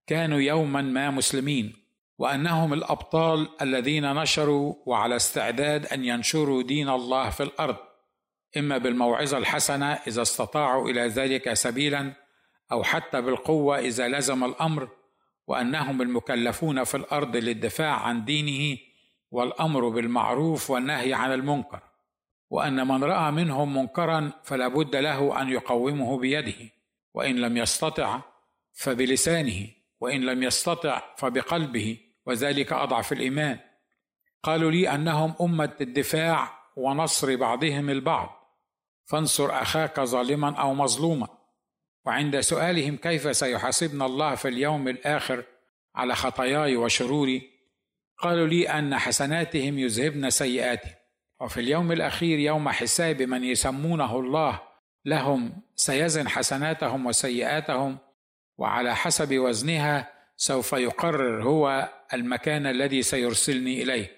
[0.08, 1.74] كانوا يوما ما مسلمين
[2.18, 7.76] وأنهم الأبطال الذين نشروا وعلى استعداد أن ينشروا دين الله في الأرض
[8.58, 12.27] إما بالموعظة الحسنة إذا استطاعوا إلى ذلك سبيلا
[12.72, 14.90] أو حتى بالقوة إذا لزم الأمر
[15.48, 18.78] وأنهم المكلفون في الأرض للدفاع عن دينه
[19.32, 21.80] والأمر بالمعروف والنهي عن المنكر.
[22.50, 26.70] وأن من رأى منهم منكرا فلا بد له أن يقومه بيده.
[27.14, 28.22] وإن لم يستطع
[28.74, 29.68] فبلسانه
[30.00, 33.60] وإن لم يستطع فبقلبه وذلك أضعف الإيمان.
[34.44, 38.30] قالوا لي أنهم أمة الدفاع ونصر بعضهم البعض.
[39.06, 41.37] فانصر أخاك ظالما أو مظلوما.
[42.08, 45.44] وعند سؤالهم كيف سيحاسبنا الله في اليوم الآخر
[45.96, 47.50] على خطاياي وشروري
[48.18, 50.94] قالوا لي أن حسناتهم يذهبن سيئاتهم.
[51.42, 54.62] وفي اليوم الأخير يوم حساب من يسمونه الله
[55.06, 57.98] لهم سيزن حسناتهم وسيئاتهم
[58.58, 64.12] وعلى حسب وزنها سوف يقرر هو المكان الذي سيرسلني إليه.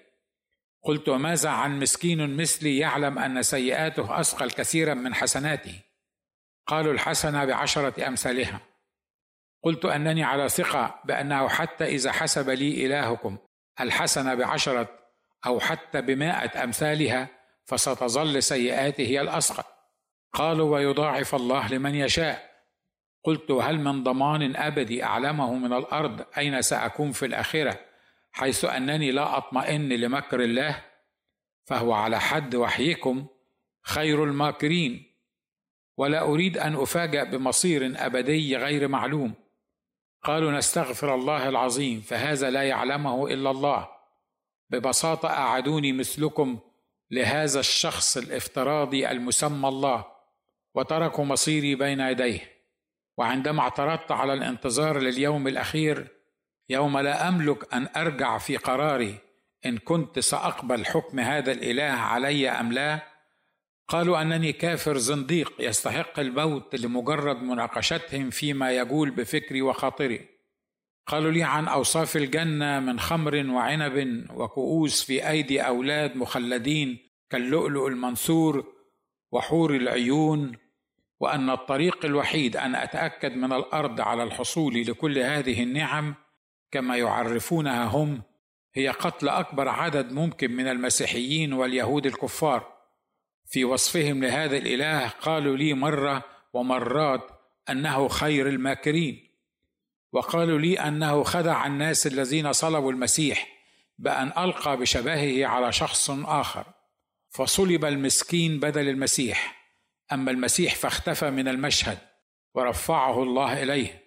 [0.82, 5.89] قلت وماذا عن مسكين مثلي يعلم أن سيئاته أثقل كثيرا من حسناته؟
[6.66, 8.60] قالوا الحسنة بعشرة أمثالها.
[9.62, 13.38] قلت أنني على ثقة بأنه حتى إذا حسب لي إلهكم
[13.80, 14.98] الحسنة بعشرة
[15.46, 17.28] أو حتى بمائة أمثالها
[17.64, 19.64] فستظل سيئاته هي الاثقل
[20.32, 22.50] قالوا ويضاعف الله لمن يشاء.
[23.24, 27.80] قلت هل من ضمان أبدي أعلمه من الأرض أين سأكون في الاخره
[28.32, 30.84] حيث أنني لا أطمئن لمكر الله؟
[31.64, 33.26] فهو على حد وحيكم
[33.82, 35.09] خير الماكرين.
[36.00, 39.34] ولا أريد أن أفاجأ بمصير أبدي غير معلوم.
[40.22, 43.88] قالوا نستغفر الله العظيم فهذا لا يعلمه إلا الله.
[44.70, 46.58] ببساطة اعدوني مثلكم
[47.10, 50.04] لهذا الشخص الافتراضي المسمى الله
[50.74, 52.40] وتركوا مصيري بين يديه.
[53.18, 56.08] وعندما اعترضت على الانتظار لليوم الأخير
[56.68, 59.18] يوم لا أملك أن أرجع في قراري
[59.66, 63.09] إن كنت سأقبل حكم هذا الإله علي أم لا
[63.90, 70.28] قالوا أنني كافر زنديق يستحق الموت لمجرد مناقشتهم فيما يجول بفكري وخاطري.
[71.06, 76.98] قالوا لي عن أوصاف الجنة من خمر وعنب وكؤوس في أيدي أولاد مخلدين
[77.30, 78.72] كاللؤلؤ المنثور
[79.32, 80.52] وحور العيون
[81.20, 86.14] وأن الطريق الوحيد أن أتأكد من الأرض على الحصول لكل هذه النعم
[86.70, 88.22] كما يعرفونها هم
[88.74, 92.79] هي قتل أكبر عدد ممكن من المسيحيين واليهود الكفار.
[93.50, 97.30] في وصفهم لهذا الإله قالوا لي مرة ومرات
[97.70, 99.30] أنه خير الماكرين
[100.12, 103.48] وقالوا لي أنه خدع الناس الذين صلبوا المسيح
[103.98, 106.66] بأن ألقى بشبهه على شخص آخر
[107.30, 109.60] فصلب المسكين بدل المسيح
[110.12, 111.98] أما المسيح فاختفى من المشهد
[112.54, 114.04] ورفعه الله إليه.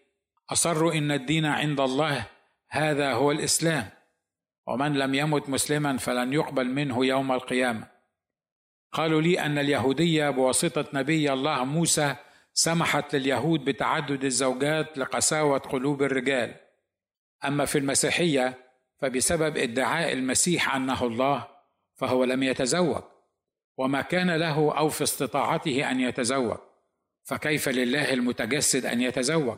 [0.49, 2.25] أصروا إن الدين عند الله
[2.69, 3.89] هذا هو الإسلام
[4.67, 7.92] ومن لم يمت مسلما فلن يقبل منه يوم القيامة.
[8.93, 12.15] قالوا لي أن اليهودية بواسطة نبي الله موسى
[12.53, 16.55] سمحت لليهود بتعدد الزوجات لقساوة قلوب الرجال.
[17.45, 18.57] أما في المسيحية
[18.97, 21.47] فبسبب ادعاء المسيح أنه الله
[21.95, 23.03] فهو لم يتزوج
[23.77, 26.57] وما كان له أو في استطاعته أن يتزوج.
[27.23, 29.57] فكيف لله المتجسد أن يتزوج؟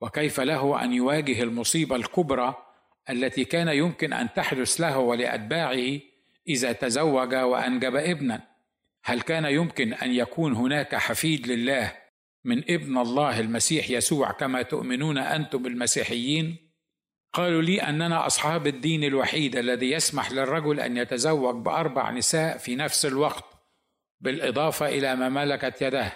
[0.00, 2.54] وكيف له أن يواجه المصيبة الكبرى
[3.10, 6.00] التي كان يمكن أن تحدث له ولأتباعه
[6.48, 8.51] إذا تزوج وأنجب ابنا؟
[9.04, 11.92] هل كان يمكن أن يكون هناك حفيد لله
[12.44, 16.72] من ابن الله المسيح يسوع كما تؤمنون أنتم المسيحيين؟
[17.32, 23.06] قالوا لي أننا أصحاب الدين الوحيد الذي يسمح للرجل أن يتزوج بأربع نساء في نفس
[23.06, 23.44] الوقت
[24.20, 26.12] بالإضافة إلى ما ملكت يده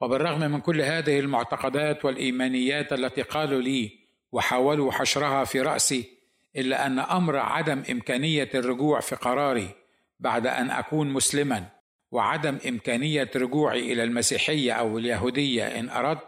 [0.00, 3.98] وبالرغم من كل هذه المعتقدات والإيمانيات التي قالوا لي
[4.32, 6.18] وحاولوا حشرها في رأسي
[6.56, 9.70] إلا أن أمر عدم إمكانية الرجوع في قراري
[10.18, 11.77] بعد أن أكون مسلما.
[12.10, 16.22] وعدم إمكانية رجوعي إلى المسيحية أو اليهودية إن أردت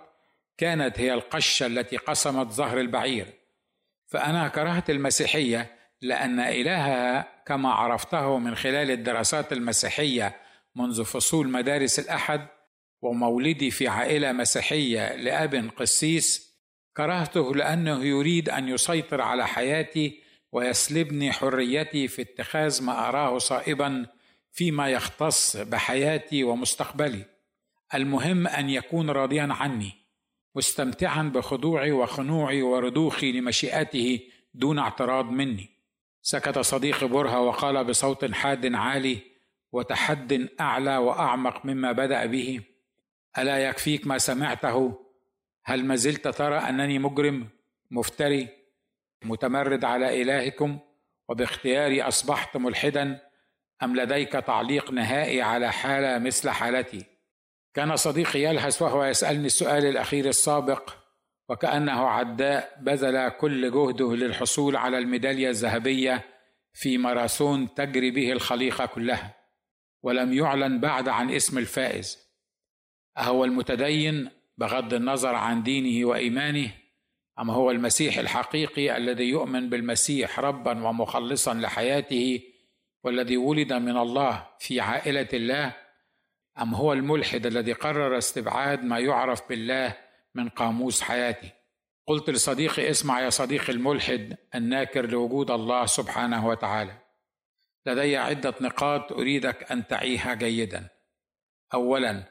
[0.59, 3.26] كانت هي القشة التي قسمت ظهر البعير.
[4.07, 10.37] فأنا كرهت المسيحية لأن إلهها كما عرفته من خلال الدراسات المسيحية
[10.76, 12.47] منذ فصول مدارس الأحد
[13.03, 16.51] ومولدي في عائلة مسيحية لأب قسيس
[16.97, 20.22] كرهته لأنه يريد أن يسيطر على حياتي
[20.53, 24.07] ويسلبني حريتي في اتخاذ ما أراه صائبا
[24.53, 27.24] فيما يختص بحياتي ومستقبلي.
[27.94, 29.92] المهم أن يكون راضيا عني
[30.55, 34.20] مستمتعا بخضوعي وخنوعي ورضوخي لمشيئته
[34.55, 35.68] دون اعتراض مني.
[36.22, 39.18] سكت صديقي برهة وقال بصوت حاد عالي
[39.72, 42.61] وتحد أعلى وأعمق مما بدأ به
[43.38, 45.07] ألا يكفيك ما سمعته؟
[45.64, 47.48] هل ما زلت ترى أنني مجرم
[47.90, 48.48] مفتري
[49.24, 50.78] متمرد على إلهكم
[51.28, 53.30] وباختياري أصبحت ملحدا؟
[53.83, 57.05] أم لديك تعليق نهائي على حالة مثل حالتي؟
[57.74, 60.91] كان صديقي يلهث وهو يسألني السؤال الأخير السابق
[61.49, 66.24] وكأنه عداء بذل كل جهده للحصول على الميدالية الذهبية
[66.72, 69.35] في ماراثون تجري به الخليقة كلها
[70.03, 72.18] ولم يعلن بعد عن اسم الفائز.
[73.18, 76.70] أهو المتدين بغض النظر عن دينه وإيمانه
[77.41, 82.41] أم هو المسيح الحقيقي الذي يؤمن بالمسيح ربا ومخلصا لحياته
[83.05, 85.76] والذي ولد من الله في عائلة الله
[86.59, 89.96] أم هو الملحد الذي قرر استبعاد ما يعرف بالله
[90.34, 91.51] من قاموس حياتي
[92.07, 96.98] قلت لصديقي اسمع يا صديقي الملحد الناكر لوجود الله سبحانه وتعالى.
[97.86, 100.88] لدي عدة نقاط أريدك أن تعيها جيدا.
[101.74, 102.24] اولا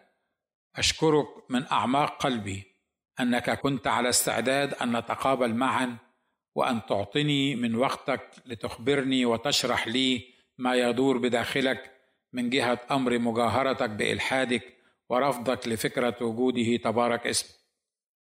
[0.75, 2.63] أشكرك من أعماق قلبي
[3.19, 5.97] أنك كنت على استعداد أن نتقابل معا
[6.55, 11.91] وأن تعطني من وقتك لتخبرني وتشرح لي ما يدور بداخلك
[12.33, 14.63] من جهة أمر مجاهرتك بإلحادك
[15.09, 17.59] ورفضك لفكرة وجوده تبارك اسمه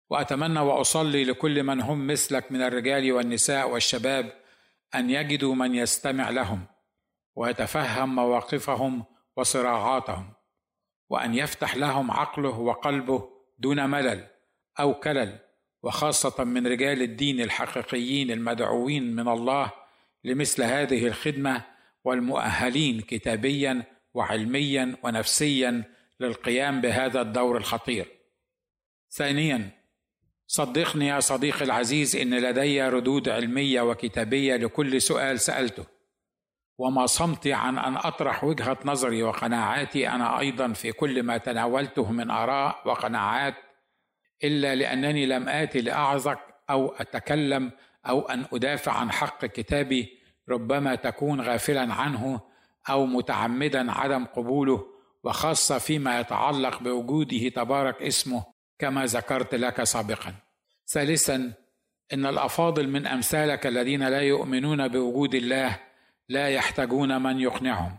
[0.10, 4.34] وأتمنى وأصلي لكل من هم مثلك من الرجال والنساء والشباب
[4.96, 6.66] أن يجدوا من يستمع لهم
[7.36, 9.04] ويتفهم مواقفهم
[9.38, 10.34] وصراعاتهم
[11.10, 13.30] وأن يفتح لهم عقله وقلبه
[13.60, 14.28] دون ملل
[14.80, 15.40] أو كلل
[15.84, 19.72] وخاصة من رجال الدين الحقيقيين المدعوين من الله
[20.24, 21.73] لمثل هذه الخدمة
[22.04, 23.84] والمؤهلين كتابيا
[24.14, 25.84] وعلميا ونفسيا
[26.20, 28.08] للقيام بهذا الدور الخطير.
[29.12, 29.70] ثانيا
[30.48, 35.86] صدقني يا صديقي العزيز إن لدي ردود علمية وكتابية لكل سؤال سألته
[36.78, 42.32] وما صمتي عن أن أطرح وجهة نظري وقناعاتي أنا أيضا في كل ما تناولته من
[42.32, 43.56] آراء وقناعات
[44.44, 46.40] إلا لأنني لم آتي لاعظك
[46.70, 47.72] أو أتكلم
[48.06, 50.20] أو أن أدافع عن حق كتابي
[50.50, 52.42] ربما تكون غافلا عنه
[52.90, 54.86] أو متعمدا عدم قبوله
[55.24, 58.44] وخاصة فيما يتعلق بوجوده تبارك اسمه
[58.80, 60.36] كما ذكرت لك سابقا.
[60.88, 61.54] ثالثا
[62.14, 65.80] إن الأفاضل من أمثالك الذين لا يؤمنون بوجود الله
[66.30, 67.98] لا يحتاجون من يقنعهم.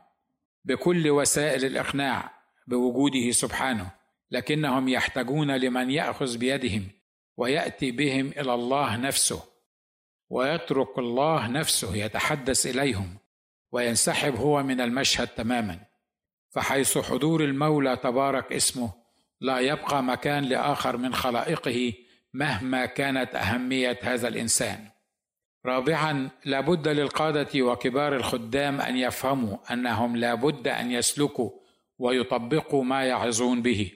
[0.65, 2.31] بكل وسائل الإقناع
[2.67, 3.91] بوجوده سبحانه
[4.31, 6.89] لكنهم يحتاجون لمن يأخذ بيدهم
[7.37, 9.54] ويأتي بهم إلى الله نفسه.
[10.31, 13.17] ويترك الله نفسه يتحدث إليهم
[13.73, 15.79] وينسحب هو من المشهد تماما
[16.51, 18.93] فحيث حضور المولى تبارك اسمه
[19.41, 21.93] لا يبقى مكان لآخر من خلائقه
[22.35, 24.89] مهما كانت أهمية هذا الإنسان.
[25.67, 31.51] رابعا لابد للقادة وكبار الخدام أن يفهموا أنهم لابد أن يسلكوا
[31.99, 33.93] ويطبقوا ما يعظون به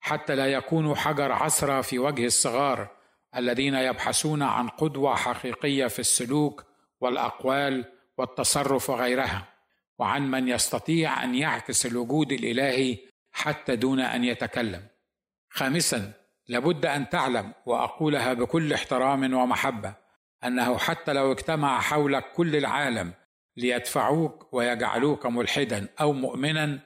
[0.00, 2.97] حتى لا يكونوا حجر عثره في وجه الصغار
[3.36, 6.64] الذين يبحثون عن قدوة حقيقية في السلوك
[7.00, 7.84] والأقوال
[8.18, 9.48] والتصرف وغيرها
[9.98, 12.98] وعن من يستطيع أن يعكس الوجود الإلهي
[13.32, 14.86] حتى دون أن يتكلم.
[15.50, 16.12] خامسا
[16.48, 19.94] لابد أن تعلم وأقولها بكل احترام ومحبة
[20.44, 23.12] أنه حتى لو اجتمع حولك كل العالم
[23.56, 26.78] ليدفعوك ويجعلوك ملحدا أو مؤمنا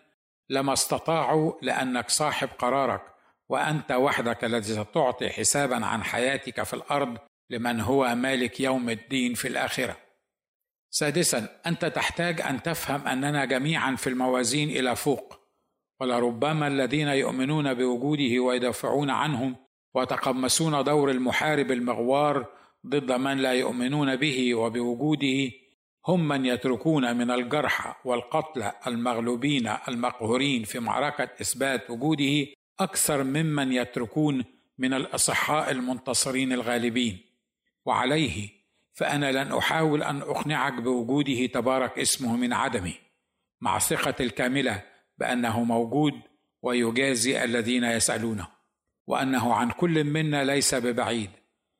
[0.51, 3.03] لما استطاعوا لأنك صاحب قرارك
[3.53, 7.18] وأنت وحدك الذي ستعطي حسابا عن حياتك في الأرض
[7.50, 9.96] لمن هو مالك يوم الدين في الآخرة.
[10.90, 15.40] سادسا أنت تحتاج أن تفهم أننا جميعا في الموازين إلى فوق
[16.00, 19.57] ولربما الذين يؤمنون بوجوده ويدافعون عنهم
[19.94, 22.46] ويتقمصون دور المحارب المغوار
[22.86, 25.50] ضد من لا يؤمنون به وبوجوده
[26.07, 32.46] هم من يتركون من الجرحى والقتلى المغلوبين المقهورين في معركة إثبات وجوده
[32.81, 34.45] أكثر ممن يتركون
[34.79, 37.18] من الأصحاء المنتصرين الغالبين.
[37.85, 38.49] وعليه
[38.93, 42.95] فأنا لن أحاول أن أقنعك بوجوده تبارك اسمه من عدمه
[43.61, 44.83] مع ثقه الكاملة
[45.18, 46.14] بأنه موجود
[46.62, 48.49] ويجازي الذين يسألونه
[49.07, 51.31] وأنه عن كل منا ليس ببعيد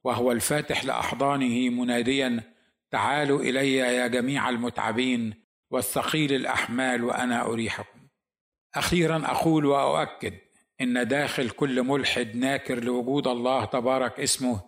[0.05, 2.43] وهو الفاتح لأحضانه مناديا
[2.90, 5.34] تعالوا إلي يا جميع المتعبين
[5.70, 8.01] والثقيل الأحمال وأنا أريحكم.
[8.74, 10.34] أخيرا أقول وأؤكد
[10.83, 14.61] إن داخل كل ملحد ناكر لوجود الله تبارك اسمه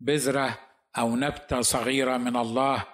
[0.00, 0.58] بذرة
[0.98, 2.84] أو نبتة صغيرة من الله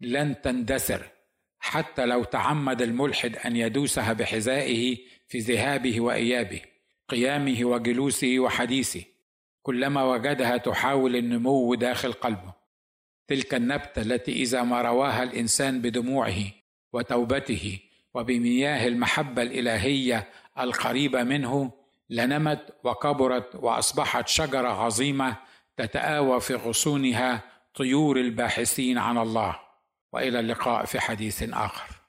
[0.00, 1.10] لن تندثر
[1.58, 4.96] حتى لو تعمد الملحد أن يدوسها بحذائه
[5.28, 6.60] في ذهابه وإيابه
[7.08, 9.04] قيامه وجلوسه وحديثه
[9.62, 12.54] كلما وجدها تحاول النمو داخل قلبه.
[13.28, 16.44] تلك النبتة التي إذا ما رواها الإنسان بدموعه
[16.92, 17.78] وتوبته
[18.14, 21.79] وبمياه المحبة الإلهية القريبة منه
[22.10, 25.36] لنمت وكبرت وأصبحت شجرة عظيمة
[25.76, 27.42] تتآوى في غصونها
[27.74, 29.56] طيور الباحثين عن الله.
[30.12, 31.99] وإلى اللقاء في حديث آخر.